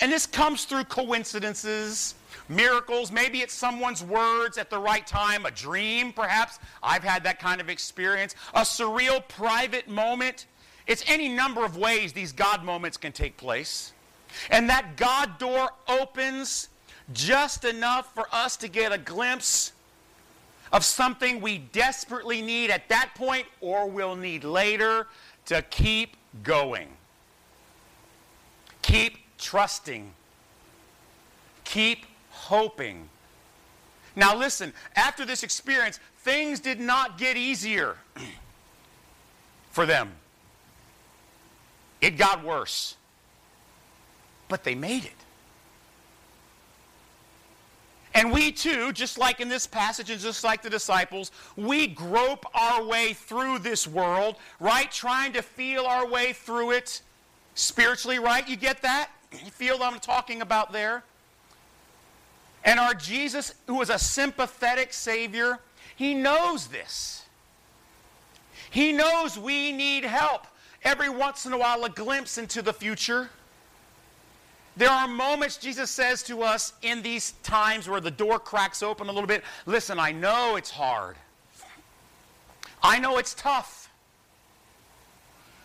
And 0.01 0.11
this 0.11 0.27
comes 0.27 0.65
through 0.65 0.85
coincidences, 0.85 2.15
miracles. 2.49 3.13
Maybe 3.13 3.41
it's 3.41 3.55
someone's 3.55 4.03
words 4.03 4.59
at 4.59 4.71
the 4.71 4.79
right 4.79 5.07
time, 5.07 5.47
a 5.47 5.51
dream, 5.51 6.13
perhaps. 6.13 6.59
I've 6.83 7.05
had 7.05 7.23
that 7.25 7.39
kind 7.39 7.61
of 7.61 7.69
experience. 7.69 8.35
A 8.55 8.63
surreal 8.63 9.27
private 9.29 9.89
moment. 9.89 10.47
It's 10.87 11.05
any 11.07 11.29
number 11.29 11.65
of 11.65 11.77
ways 11.77 12.13
these 12.13 12.33
God 12.33 12.65
moments 12.65 12.97
can 12.97 13.13
take 13.13 13.37
place. 13.37 13.93
And 14.51 14.69
that 14.71 14.97
God 14.97 15.39
door 15.39 15.71
opens 15.89 16.69
just 17.13 17.65
enough 17.65 18.15
for 18.15 18.27
us 18.33 18.57
to 18.59 18.69
get 18.69 18.93
a 18.93 18.99
glimpse 18.99 19.73
of 20.73 20.85
something 20.85 21.41
we 21.41 21.59
desperately 21.59 22.41
need 22.41 22.71
at 22.71 22.89
that 22.89 23.11
point 23.15 23.47
or 23.61 23.89
will 23.89 24.17
need 24.17 24.43
later 24.43 25.07
to 25.47 25.63
keep 25.63 26.17
going. 26.43 26.89
Keep 28.81 29.19
trusting. 29.39 30.13
Keep 31.65 32.07
hoping. 32.31 33.09
Now, 34.17 34.37
listen, 34.37 34.73
after 34.97 35.25
this 35.25 35.43
experience, 35.43 36.01
things 36.19 36.61
did 36.61 36.81
not 36.81 37.19
get 37.19 37.37
easier 37.37 37.97
for 39.71 39.87
them. 39.87 40.13
It 42.03 42.19
got 42.19 42.45
worse. 42.45 42.97
But 44.49 44.65
they 44.65 44.75
made 44.75 45.07
it. 45.07 45.13
And 48.15 48.31
we 48.31 48.53
too, 48.53 48.93
just 48.93 49.17
like 49.17 49.41
in 49.41 49.49
this 49.49 49.67
passage 49.67 50.11
and 50.11 50.21
just 50.21 50.45
like 50.45 50.61
the 50.61 50.69
disciples, 50.69 51.31
we 51.57 51.87
grope 51.87 52.45
our 52.55 52.85
way 52.85 53.15
through 53.15 53.61
this 53.61 53.87
world, 53.87 54.37
right? 54.61 54.91
Trying 54.93 55.33
to 55.33 55.41
feel 55.41 55.87
our 55.87 56.07
way 56.07 56.35
through 56.35 56.73
it 56.73 57.01
spiritually, 57.55 58.19
right? 58.19 58.47
You 58.47 58.57
get 58.57 58.83
that? 58.83 59.09
You 59.33 59.51
feel 59.51 59.79
what 59.79 59.95
I'm 59.95 60.01
talking 60.01 60.43
about 60.43 60.73
there? 60.73 61.05
And 62.65 62.79
our 62.79 62.93
Jesus, 62.93 63.55
who 63.67 63.81
is 63.81 63.89
a 63.89 63.99
sympathetic 63.99 64.93
Savior, 64.93 65.59
he 65.97 66.13
knows 66.13 66.67
this. 66.67 67.23
He 68.71 68.93
knows 68.93 69.39
we 69.39 69.73
need 69.73 70.05
help. 70.05 70.47
Every 70.85 71.09
once 71.09 71.47
in 71.47 71.53
a 71.53 71.59
while, 71.59 71.85
a 71.85 71.91
glimpse 71.91 72.39
into 72.39 72.63
the 72.63 72.73
future. 72.73 73.31
There 74.77 74.91
are 74.91 75.07
moments, 75.07 75.59
Jesus 75.59 75.91
says 75.91 76.23
to 76.25 76.43
us, 76.43 76.73
in 76.83 77.03
these 77.03 77.33
times 77.43 77.89
where 77.89 78.01
the 78.01 78.11
door 78.11 78.39
cracks 78.39 78.83
open 78.83 79.09
a 79.09 79.13
little 79.13 79.29
bit. 79.29 79.45
Listen, 79.67 79.99
I 79.99 80.13
know 80.13 80.57
it's 80.57 80.71
hard. 80.71 81.17
I 82.83 82.99
know 82.99 83.19
it's 83.19 83.35
tough. 83.35 83.91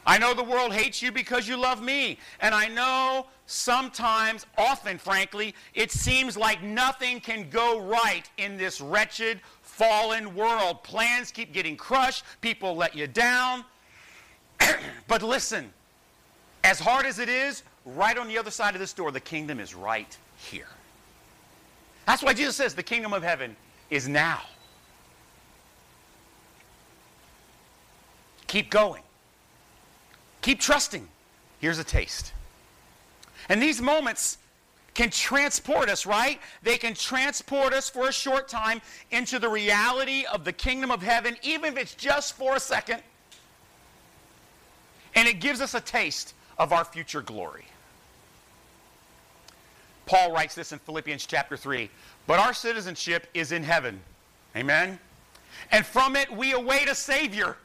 I 0.05 0.17
know 0.17 0.33
the 0.33 0.43
world 0.43 0.73
hates 0.73 1.01
you 1.01 1.11
because 1.11 1.47
you 1.47 1.57
love 1.57 1.81
me. 1.81 2.17
And 2.39 2.53
I 2.53 2.67
know 2.67 3.27
sometimes, 3.45 4.45
often, 4.57 4.97
frankly, 4.97 5.55
it 5.73 5.91
seems 5.91 6.37
like 6.37 6.61
nothing 6.61 7.19
can 7.19 7.49
go 7.49 7.79
right 7.79 8.29
in 8.37 8.55
this 8.55 8.79
wretched, 8.79 9.41
fallen 9.61 10.35
world. 10.35 10.83
Plans 10.83 11.31
keep 11.31 11.53
getting 11.53 11.75
crushed, 11.75 12.23
people 12.39 12.75
let 12.75 12.95
you 12.95 13.07
down. 13.07 13.65
but 15.07 15.21
listen, 15.21 15.71
as 16.63 16.79
hard 16.79 17.05
as 17.05 17.19
it 17.19 17.29
is, 17.29 17.63
right 17.85 18.17
on 18.17 18.27
the 18.27 18.37
other 18.37 18.51
side 18.51 18.73
of 18.73 18.79
this 18.79 18.93
door, 18.93 19.11
the 19.11 19.19
kingdom 19.19 19.59
is 19.59 19.73
right 19.73 20.17
here. 20.37 20.67
That's 22.05 22.23
why 22.23 22.33
Jesus 22.33 22.55
says 22.55 22.73
the 22.73 22.83
kingdom 22.83 23.13
of 23.13 23.23
heaven 23.23 23.55
is 23.89 24.07
now. 24.07 24.41
Keep 28.47 28.69
going. 28.69 29.03
Keep 30.41 30.59
trusting. 30.59 31.07
Here's 31.59 31.79
a 31.79 31.83
taste. 31.83 32.31
And 33.49 33.61
these 33.61 33.81
moments 33.81 34.37
can 34.93 35.09
transport 35.09 35.89
us, 35.89 36.05
right? 36.05 36.39
They 36.63 36.77
can 36.77 36.93
transport 36.93 37.73
us 37.73 37.89
for 37.89 38.07
a 38.07 38.11
short 38.11 38.47
time 38.47 38.81
into 39.11 39.37
the 39.37 39.49
reality 39.49 40.25
of 40.31 40.43
the 40.43 40.53
kingdom 40.53 40.89
of 40.89 41.01
heaven, 41.01 41.37
even 41.43 41.73
if 41.73 41.77
it's 41.77 41.93
just 41.93 42.35
for 42.35 42.55
a 42.55 42.59
second. 42.59 43.01
And 45.17 45.27
it 45.27 45.39
gives 45.39 45.61
us 45.61 45.73
a 45.73 45.81
taste 45.81 46.35
of 46.59 46.71
our 46.71 46.85
future 46.85 47.23
glory. 47.23 47.65
Paul 50.05 50.31
writes 50.31 50.53
this 50.53 50.71
in 50.71 50.79
Philippians 50.79 51.25
chapter 51.25 51.57
3 51.57 51.89
But 52.27 52.39
our 52.39 52.53
citizenship 52.53 53.25
is 53.33 53.51
in 53.51 53.63
heaven. 53.63 53.99
Amen? 54.55 54.99
And 55.71 55.83
from 55.83 56.15
it 56.15 56.31
we 56.31 56.53
await 56.53 56.87
a 56.87 56.93
Savior, 56.93 57.57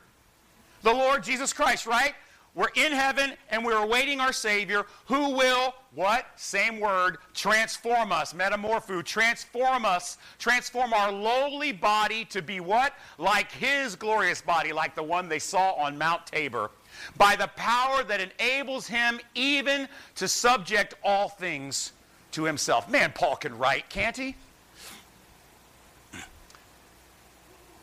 the 0.82 0.94
Lord 0.94 1.22
Jesus 1.22 1.52
Christ, 1.52 1.86
right? 1.86 2.14
We're 2.54 2.70
in 2.74 2.92
heaven 2.92 3.34
and 3.50 3.64
we're 3.64 3.82
awaiting 3.82 4.18
our 4.18 4.32
Savior 4.32 4.86
who 5.06 5.36
will, 5.36 5.74
what? 5.94 6.26
Same 6.36 6.80
word, 6.80 7.18
transform 7.34 8.12
us. 8.12 8.32
Metamorpho, 8.32 9.04
transform 9.04 9.84
us, 9.84 10.16
transform 10.38 10.94
our 10.94 11.12
lowly 11.12 11.72
body 11.72 12.24
to 12.26 12.40
be 12.40 12.60
what? 12.60 12.94
Like 13.18 13.52
His 13.52 13.94
glorious 13.94 14.40
body, 14.40 14.72
like 14.72 14.94
the 14.94 15.02
one 15.02 15.28
they 15.28 15.38
saw 15.38 15.72
on 15.72 15.98
Mount 15.98 16.26
Tabor. 16.26 16.70
By 17.16 17.36
the 17.36 17.48
power 17.48 18.02
that 18.04 18.20
enables 18.20 18.86
Him 18.86 19.20
even 19.34 19.88
to 20.16 20.28
subject 20.28 20.94
all 21.02 21.28
things 21.28 21.92
to 22.32 22.44
Himself. 22.44 22.88
Man, 22.88 23.12
Paul 23.14 23.36
can 23.36 23.56
write, 23.56 23.88
can't 23.88 24.16
he? 24.16 24.36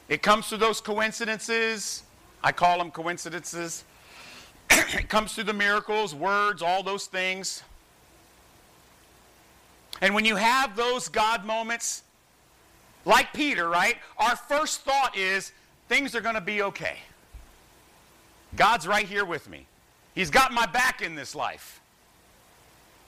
It 0.08 0.24
comes 0.24 0.48
through 0.48 0.58
those 0.58 0.82
coincidences. 0.82 2.04
I 2.44 2.52
call 2.52 2.80
them 2.80 2.90
coincidences 2.90 3.84
it 4.94 5.10
comes 5.10 5.34
through 5.34 5.46
the 5.46 5.54
miracles, 5.54 6.14
words, 6.14 6.62
all 6.62 6.84
those 6.84 7.08
things. 7.08 7.64
And 10.02 10.14
when 10.14 10.26
you 10.26 10.36
have 10.36 10.76
those 10.76 11.10
God 11.10 11.46
moments, 11.46 12.04
like 13.06 13.34
Peter, 13.34 13.68
right, 13.68 13.98
our 14.18 14.36
first 14.36 14.82
thought 14.82 15.18
is 15.18 15.52
things 15.88 16.16
are 16.16 16.22
going 16.22 16.36
to 16.36 16.42
be 16.42 16.62
okay. 16.62 16.98
God's 18.56 18.88
right 18.88 19.06
here 19.06 19.26
with 19.26 19.50
me. 19.50 19.66
He's 20.16 20.30
got 20.30 20.52
my 20.52 20.66
back 20.66 21.02
in 21.02 21.16
this 21.16 21.36
life. 21.36 21.82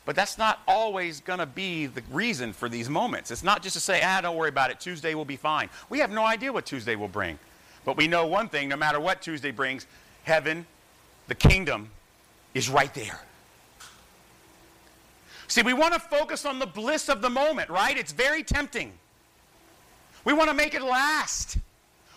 But 0.06 0.16
that's 0.16 0.38
not 0.38 0.60
always 0.68 1.20
going 1.20 1.40
to 1.40 1.46
be 1.46 1.86
the 1.86 2.02
reason 2.12 2.54
for 2.54 2.68
these 2.68 2.90
moments. 2.90 3.30
It's 3.30 3.44
not 3.44 3.62
just 3.62 3.76
to 3.76 3.80
say, 3.80 4.02
ah, 4.04 4.22
don't 4.22 4.36
worry 4.36 4.50
about 4.50 4.72
it. 4.72 4.80
Tuesday 4.80 5.14
will 5.14 5.26
be 5.26 5.36
fine. 5.36 5.70
We 5.90 6.00
have 6.00 6.10
no 6.10 6.26
idea 6.26 6.52
what 6.52 6.66
Tuesday 6.66 6.96
will 6.96 7.08
bring. 7.08 7.38
But 7.86 7.98
we 7.98 8.08
know 8.08 8.26
one 8.26 8.50
thing 8.50 8.70
no 8.70 8.76
matter 8.76 9.00
what 9.00 9.22
Tuesday 9.22 9.52
brings, 9.52 9.86
heaven 10.24 10.66
the 11.28 11.36
kingdom 11.36 11.90
is 12.54 12.70
right 12.70 12.94
there. 12.94 13.22
See, 15.48 15.62
we 15.62 15.74
want 15.74 15.94
to 15.94 16.00
focus 16.00 16.46
on 16.46 16.60
the 16.60 16.66
bliss 16.66 17.10
of 17.10 17.22
the 17.22 17.30
moment, 17.30 17.70
right? 17.70 17.98
It's 17.98 18.12
very 18.12 18.44
tempting. 18.44 18.92
We 20.26 20.34
want 20.34 20.50
to 20.50 20.54
make 20.54 20.74
it 20.74 20.82
last. 20.82 21.58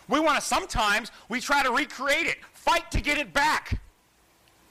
We 0.09 0.21
want 0.21 0.37
to 0.37 0.45
sometimes 0.45 1.11
we 1.29 1.41
try 1.41 1.63
to 1.63 1.71
recreate 1.71 2.27
it, 2.27 2.39
fight 2.65 2.91
to 2.93 3.01
get 3.01 3.19
it 3.19 3.33
back. 3.35 3.79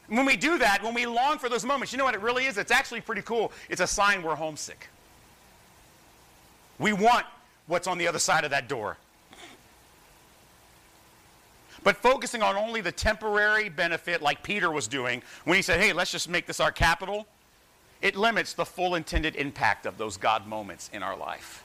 When 0.08 0.26
we 0.26 0.36
do 0.36 0.58
that, 0.58 0.84
when 0.84 0.94
we 0.94 1.06
long 1.06 1.38
for 1.38 1.48
those 1.48 1.64
moments, 1.64 1.94
you 1.94 1.98
know 1.98 2.04
what 2.04 2.16
it 2.16 2.22
really 2.22 2.46
is? 2.46 2.58
It's 2.58 2.72
actually 2.72 3.02
pretty 3.02 3.22
cool. 3.22 3.52
It's 3.70 3.82
a 3.82 3.88
sign 3.88 4.24
we're 4.24 4.36
homesick. 4.36 4.90
We 6.80 6.92
want 6.92 7.26
what's 7.68 7.88
on 7.88 7.98
the 7.98 8.08
other 8.08 8.20
side 8.20 8.44
of 8.44 8.52
that 8.52 8.68
door. 8.68 8.98
But 11.84 11.98
focusing 11.98 12.42
on 12.42 12.56
only 12.56 12.82
the 12.82 12.92
temporary 12.92 13.70
benefit, 13.70 14.22
like 14.22 14.42
Peter 14.42 14.72
was 14.72 14.88
doing 14.88 15.22
when 15.44 15.56
he 15.56 15.62
said, 15.62 15.80
hey, 15.80 15.94
let's 15.94 16.12
just 16.12 16.30
make 16.30 16.46
this 16.48 16.60
our 16.60 16.72
capital, 16.72 17.28
it 18.02 18.16
limits 18.16 18.54
the 18.54 18.66
full 18.66 18.96
intended 18.96 19.36
impact 19.36 19.86
of 19.86 19.98
those 19.98 20.18
God 20.18 20.48
moments 20.48 20.90
in 20.94 21.04
our 21.04 21.16
life. 21.16 21.64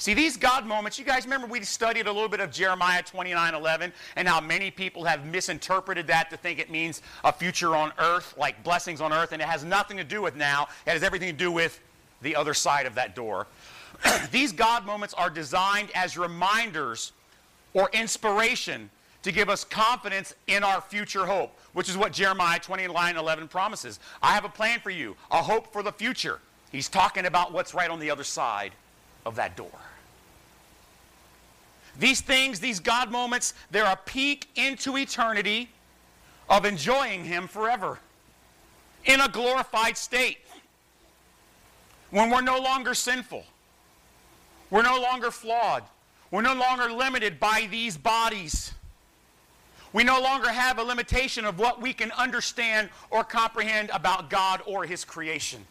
See, 0.00 0.14
these 0.14 0.38
God 0.38 0.64
moments, 0.64 0.98
you 0.98 1.04
guys 1.04 1.26
remember 1.26 1.46
we 1.46 1.62
studied 1.62 2.06
a 2.06 2.12
little 2.12 2.30
bit 2.30 2.40
of 2.40 2.50
Jeremiah 2.50 3.02
29 3.02 3.54
11 3.54 3.92
and 4.16 4.26
how 4.26 4.40
many 4.40 4.70
people 4.70 5.04
have 5.04 5.26
misinterpreted 5.26 6.06
that 6.06 6.30
to 6.30 6.38
think 6.38 6.58
it 6.58 6.70
means 6.70 7.02
a 7.22 7.30
future 7.30 7.76
on 7.76 7.92
earth, 7.98 8.34
like 8.38 8.64
blessings 8.64 9.02
on 9.02 9.12
earth, 9.12 9.32
and 9.32 9.42
it 9.42 9.44
has 9.46 9.62
nothing 9.62 9.98
to 9.98 10.04
do 10.04 10.22
with 10.22 10.36
now. 10.36 10.68
It 10.86 10.92
has 10.92 11.02
everything 11.02 11.28
to 11.28 11.36
do 11.36 11.52
with 11.52 11.82
the 12.22 12.34
other 12.34 12.54
side 12.54 12.86
of 12.86 12.94
that 12.94 13.14
door. 13.14 13.46
These 14.32 14.52
God 14.52 14.86
moments 14.86 15.12
are 15.12 15.28
designed 15.28 15.90
as 15.94 16.16
reminders 16.16 17.12
or 17.74 17.90
inspiration 17.92 18.88
to 19.22 19.32
give 19.32 19.50
us 19.50 19.64
confidence 19.64 20.34
in 20.46 20.64
our 20.64 20.80
future 20.80 21.26
hope, 21.26 21.58
which 21.74 21.90
is 21.90 21.98
what 21.98 22.14
Jeremiah 22.14 22.58
29 22.58 23.18
11 23.18 23.48
promises. 23.48 24.00
I 24.22 24.32
have 24.32 24.46
a 24.46 24.48
plan 24.48 24.80
for 24.80 24.88
you, 24.88 25.14
a 25.30 25.42
hope 25.42 25.70
for 25.74 25.82
the 25.82 25.92
future. 25.92 26.40
He's 26.72 26.88
talking 26.88 27.26
about 27.26 27.52
what's 27.52 27.74
right 27.74 27.90
on 27.90 28.00
the 28.00 28.10
other 28.10 28.24
side 28.24 28.72
of 29.26 29.36
that 29.36 29.58
door. 29.58 29.68
These 31.98 32.20
things, 32.20 32.60
these 32.60 32.80
God 32.80 33.10
moments, 33.10 33.54
they're 33.70 33.84
a 33.84 33.98
peek 34.04 34.48
into 34.56 34.96
eternity 34.96 35.68
of 36.48 36.64
enjoying 36.64 37.24
Him 37.24 37.48
forever 37.48 37.98
in 39.04 39.20
a 39.20 39.28
glorified 39.28 39.96
state. 39.96 40.38
When 42.10 42.30
we're 42.30 42.40
no 42.40 42.58
longer 42.58 42.94
sinful, 42.94 43.44
we're 44.70 44.82
no 44.82 45.00
longer 45.00 45.30
flawed, 45.30 45.84
we're 46.30 46.42
no 46.42 46.54
longer 46.54 46.92
limited 46.92 47.40
by 47.40 47.68
these 47.70 47.96
bodies. 47.96 48.72
We 49.92 50.04
no 50.04 50.20
longer 50.20 50.50
have 50.50 50.78
a 50.78 50.84
limitation 50.84 51.44
of 51.44 51.58
what 51.58 51.82
we 51.82 51.92
can 51.92 52.12
understand 52.12 52.90
or 53.10 53.24
comprehend 53.24 53.90
about 53.92 54.30
God 54.30 54.62
or 54.64 54.84
His 54.84 55.04
creation. 55.04 55.66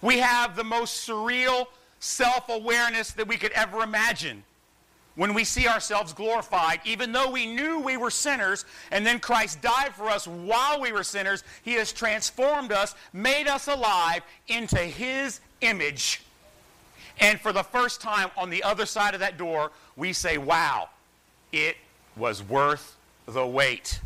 We 0.00 0.18
have 0.18 0.56
the 0.56 0.64
most 0.64 1.06
surreal 1.06 1.66
self 2.00 2.48
awareness 2.48 3.12
that 3.12 3.28
we 3.28 3.36
could 3.36 3.52
ever 3.52 3.82
imagine 3.82 4.44
when 5.18 5.34
we 5.34 5.42
see 5.42 5.66
ourselves 5.66 6.12
glorified, 6.12 6.80
even 6.84 7.10
though 7.10 7.28
we 7.28 7.44
knew 7.44 7.80
we 7.80 7.96
were 7.96 8.10
sinners, 8.10 8.64
and 8.92 9.04
then 9.04 9.18
Christ 9.18 9.60
died 9.60 9.92
for 9.92 10.08
us 10.08 10.28
while 10.28 10.80
we 10.80 10.92
were 10.92 11.02
sinners, 11.02 11.42
He 11.64 11.72
has 11.72 11.92
transformed 11.92 12.70
us, 12.70 12.94
made 13.12 13.48
us 13.48 13.66
alive 13.66 14.22
into 14.46 14.78
His 14.78 15.40
image. 15.60 16.22
And 17.18 17.40
for 17.40 17.52
the 17.52 17.64
first 17.64 18.00
time 18.00 18.30
on 18.36 18.48
the 18.48 18.62
other 18.62 18.86
side 18.86 19.14
of 19.14 19.20
that 19.20 19.36
door, 19.36 19.72
we 19.96 20.12
say, 20.12 20.38
Wow, 20.38 20.88
it 21.50 21.76
was 22.16 22.40
worth 22.40 22.96
the 23.26 23.44
wait. 23.44 24.00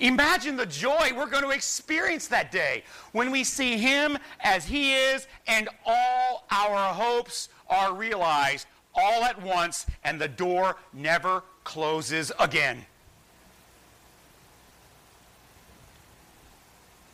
Imagine 0.00 0.56
the 0.56 0.66
joy 0.66 1.10
we're 1.16 1.26
going 1.26 1.42
to 1.42 1.50
experience 1.50 2.28
that 2.28 2.52
day 2.52 2.84
when 3.12 3.30
we 3.30 3.42
see 3.44 3.76
Him 3.76 4.16
as 4.40 4.64
He 4.64 4.94
is 4.94 5.26
and 5.46 5.68
all 5.84 6.46
our 6.50 6.94
hopes 6.94 7.48
are 7.68 7.92
realized 7.94 8.66
all 8.94 9.24
at 9.24 9.40
once 9.42 9.86
and 10.04 10.20
the 10.20 10.28
door 10.28 10.76
never 10.92 11.42
closes 11.64 12.30
again. 12.38 12.84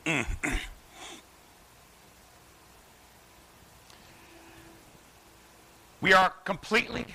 we 6.02 6.12
are 6.12 6.30
completely 6.44 7.06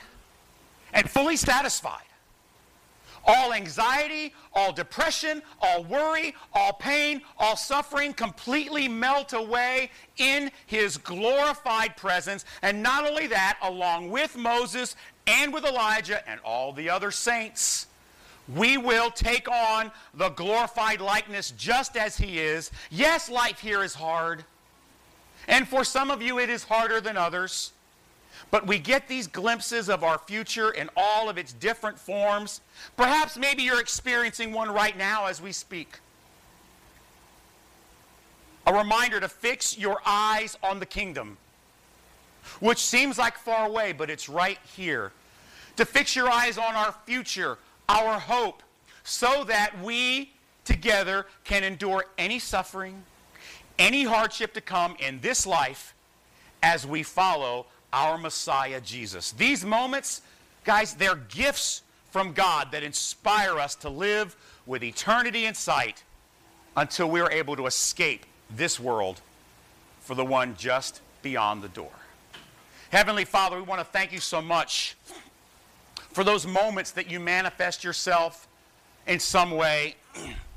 and 0.93 1.07
fully 1.07 1.35
satisfied 1.35 2.08
all 3.25 3.53
anxiety, 3.53 4.33
all 4.53 4.71
depression, 4.71 5.41
all 5.61 5.83
worry, 5.83 6.35
all 6.53 6.73
pain, 6.73 7.21
all 7.37 7.55
suffering 7.55 8.13
completely 8.13 8.87
melt 8.87 9.33
away 9.33 9.91
in 10.17 10.51
his 10.65 10.97
glorified 10.97 11.95
presence. 11.97 12.45
And 12.61 12.81
not 12.83 13.05
only 13.05 13.27
that, 13.27 13.57
along 13.61 14.09
with 14.09 14.35
Moses 14.35 14.95
and 15.27 15.53
with 15.53 15.65
Elijah 15.65 16.27
and 16.29 16.39
all 16.43 16.73
the 16.73 16.89
other 16.89 17.11
saints, 17.11 17.87
we 18.55 18.77
will 18.77 19.11
take 19.11 19.49
on 19.49 19.91
the 20.13 20.29
glorified 20.29 21.01
likeness 21.01 21.51
just 21.51 21.95
as 21.95 22.17
he 22.17 22.39
is. 22.39 22.71
Yes, 22.89 23.29
life 23.29 23.59
here 23.59 23.83
is 23.83 23.93
hard. 23.93 24.43
And 25.47 25.67
for 25.67 25.83
some 25.83 26.11
of 26.11 26.21
you, 26.21 26.39
it 26.39 26.49
is 26.49 26.63
harder 26.63 26.99
than 26.99 27.17
others. 27.17 27.71
But 28.51 28.65
we 28.65 28.79
get 28.79 29.07
these 29.07 29.27
glimpses 29.27 29.89
of 29.89 30.03
our 30.03 30.17
future 30.17 30.71
in 30.71 30.89
all 30.97 31.29
of 31.29 31.37
its 31.37 31.53
different 31.53 31.99
forms. 31.99 32.61
Perhaps 32.97 33.37
maybe 33.37 33.61
you're 33.63 33.79
experiencing 33.79 34.53
one 34.53 34.71
right 34.71 34.97
now 34.97 35.27
as 35.27 35.41
we 35.41 35.51
speak. 35.51 35.99
A 38.65 38.73
reminder 38.73 39.19
to 39.19 39.29
fix 39.29 39.77
your 39.77 39.99
eyes 40.05 40.57
on 40.63 40.79
the 40.79 40.85
kingdom, 40.85 41.37
which 42.59 42.79
seems 42.79 43.17
like 43.17 43.37
far 43.37 43.67
away, 43.67 43.93
but 43.93 44.09
it's 44.09 44.27
right 44.27 44.59
here. 44.75 45.11
To 45.77 45.85
fix 45.85 46.15
your 46.15 46.29
eyes 46.29 46.57
on 46.57 46.75
our 46.75 46.93
future, 47.05 47.57
our 47.87 48.19
hope, 48.19 48.63
so 49.03 49.43
that 49.45 49.81
we 49.81 50.31
together 50.65 51.25
can 51.43 51.63
endure 51.63 52.05
any 52.17 52.37
suffering, 52.37 53.03
any 53.77 54.03
hardship 54.03 54.53
to 54.55 54.61
come 54.61 54.95
in 54.99 55.19
this 55.21 55.47
life 55.47 55.93
as 56.61 56.85
we 56.85 57.01
follow 57.01 57.65
our 57.91 58.17
Messiah 58.17 58.81
Jesus. 58.81 59.31
These 59.31 59.65
moments, 59.65 60.21
guys, 60.63 60.93
they're 60.93 61.15
gifts 61.15 61.81
from 62.11 62.33
God 62.33 62.71
that 62.71 62.83
inspire 62.83 63.57
us 63.57 63.75
to 63.75 63.89
live 63.89 64.35
with 64.65 64.83
eternity 64.83 65.45
in 65.45 65.53
sight 65.53 66.03
until 66.75 67.09
we 67.09 67.19
are 67.19 67.31
able 67.31 67.55
to 67.55 67.65
escape 67.65 68.25
this 68.49 68.79
world 68.79 69.21
for 70.01 70.15
the 70.15 70.25
one 70.25 70.55
just 70.57 71.01
beyond 71.21 71.61
the 71.61 71.69
door. 71.69 71.91
Heavenly 72.91 73.25
Father, 73.25 73.55
we 73.55 73.61
want 73.61 73.79
to 73.79 73.85
thank 73.85 74.11
you 74.11 74.19
so 74.19 74.41
much 74.41 74.95
for 76.11 76.23
those 76.23 76.47
moments 76.47 76.91
that 76.91 77.09
you 77.09 77.19
manifest 77.19 77.83
yourself 77.83 78.47
in 79.05 79.19
some 79.19 79.51
way. 79.51 79.95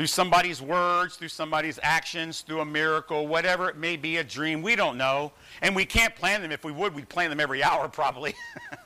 through 0.00 0.06
somebody's 0.06 0.62
words, 0.62 1.16
through 1.16 1.28
somebody's 1.28 1.78
actions, 1.82 2.40
through 2.40 2.60
a 2.60 2.64
miracle, 2.64 3.26
whatever 3.26 3.68
it 3.68 3.76
may 3.76 3.98
be, 3.98 4.16
a 4.16 4.24
dream, 4.24 4.62
we 4.62 4.74
don't 4.74 4.96
know. 4.96 5.30
And 5.60 5.76
we 5.76 5.84
can't 5.84 6.16
plan 6.16 6.40
them. 6.40 6.50
If 6.50 6.64
we 6.64 6.72
would, 6.72 6.94
we'd 6.94 7.10
plan 7.10 7.28
them 7.28 7.38
every 7.38 7.62
hour 7.62 7.86
probably. 7.86 8.34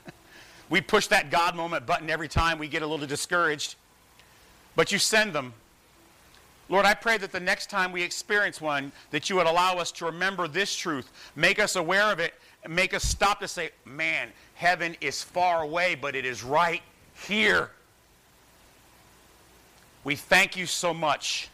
we 0.69 0.81
push 0.81 1.07
that 1.07 1.31
God 1.31 1.55
moment 1.55 1.85
button 1.85 2.09
every 2.09 2.27
time 2.27 2.59
we 2.59 2.67
get 2.67 2.81
a 2.81 2.85
little 2.85 3.07
discouraged. 3.07 3.75
But 4.75 4.91
you 4.91 4.99
send 4.99 5.31
them. 5.31 5.53
Lord, 6.67 6.85
I 6.85 6.93
pray 6.93 7.17
that 7.19 7.31
the 7.31 7.39
next 7.39 7.69
time 7.69 7.93
we 7.93 8.03
experience 8.03 8.59
one, 8.59 8.91
that 9.11 9.29
you 9.29 9.37
would 9.37 9.47
allow 9.47 9.75
us 9.77 9.93
to 9.93 10.05
remember 10.07 10.49
this 10.49 10.75
truth, 10.75 11.13
make 11.37 11.59
us 11.59 11.77
aware 11.77 12.11
of 12.11 12.19
it, 12.19 12.33
make 12.67 12.93
us 12.93 13.05
stop 13.05 13.39
to 13.39 13.47
say, 13.47 13.69
man, 13.85 14.27
heaven 14.55 14.97
is 14.99 15.23
far 15.23 15.61
away, 15.61 15.95
but 15.95 16.13
it 16.13 16.25
is 16.25 16.43
right 16.43 16.81
here. 17.25 17.71
We 20.05 20.15
thank 20.15 20.55
you 20.55 20.67
so 20.67 20.93
much 20.93 21.49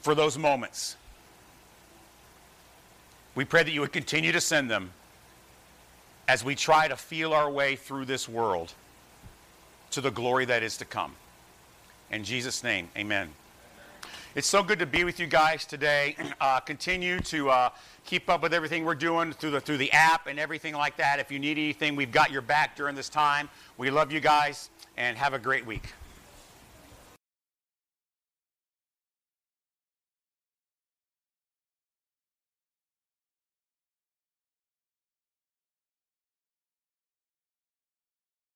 for 0.00 0.14
those 0.14 0.38
moments. 0.38 0.96
We 3.34 3.44
pray 3.44 3.64
that 3.64 3.72
you 3.72 3.80
would 3.80 3.92
continue 3.92 4.30
to 4.30 4.40
send 4.40 4.70
them 4.70 4.92
as 6.28 6.44
we 6.44 6.54
try 6.54 6.86
to 6.86 6.96
feel 6.96 7.34
our 7.34 7.50
way 7.50 7.74
through 7.74 8.04
this 8.04 8.28
world 8.28 8.72
to 9.90 10.00
the 10.00 10.10
glory 10.10 10.44
that 10.44 10.62
is 10.62 10.76
to 10.76 10.84
come. 10.84 11.16
In 12.12 12.22
Jesus' 12.22 12.62
name, 12.62 12.88
amen. 12.96 13.30
It's 14.36 14.46
so 14.46 14.62
good 14.62 14.78
to 14.78 14.86
be 14.86 15.02
with 15.02 15.18
you 15.18 15.26
guys 15.26 15.64
today. 15.64 16.16
Uh, 16.40 16.60
continue 16.60 17.18
to 17.18 17.50
uh, 17.50 17.70
keep 18.04 18.30
up 18.30 18.42
with 18.42 18.54
everything 18.54 18.84
we're 18.84 18.94
doing 18.94 19.32
through 19.32 19.50
the, 19.50 19.60
through 19.60 19.76
the 19.76 19.90
app 19.90 20.28
and 20.28 20.38
everything 20.38 20.72
like 20.72 20.96
that. 20.96 21.18
If 21.18 21.32
you 21.32 21.40
need 21.40 21.58
anything, 21.58 21.96
we've 21.96 22.12
got 22.12 22.30
your 22.30 22.42
back 22.42 22.76
during 22.76 22.94
this 22.94 23.08
time. 23.08 23.48
We 23.76 23.90
love 23.90 24.12
you 24.12 24.20
guys, 24.20 24.70
and 24.96 25.18
have 25.18 25.34
a 25.34 25.38
great 25.38 25.66
week. 25.66 25.92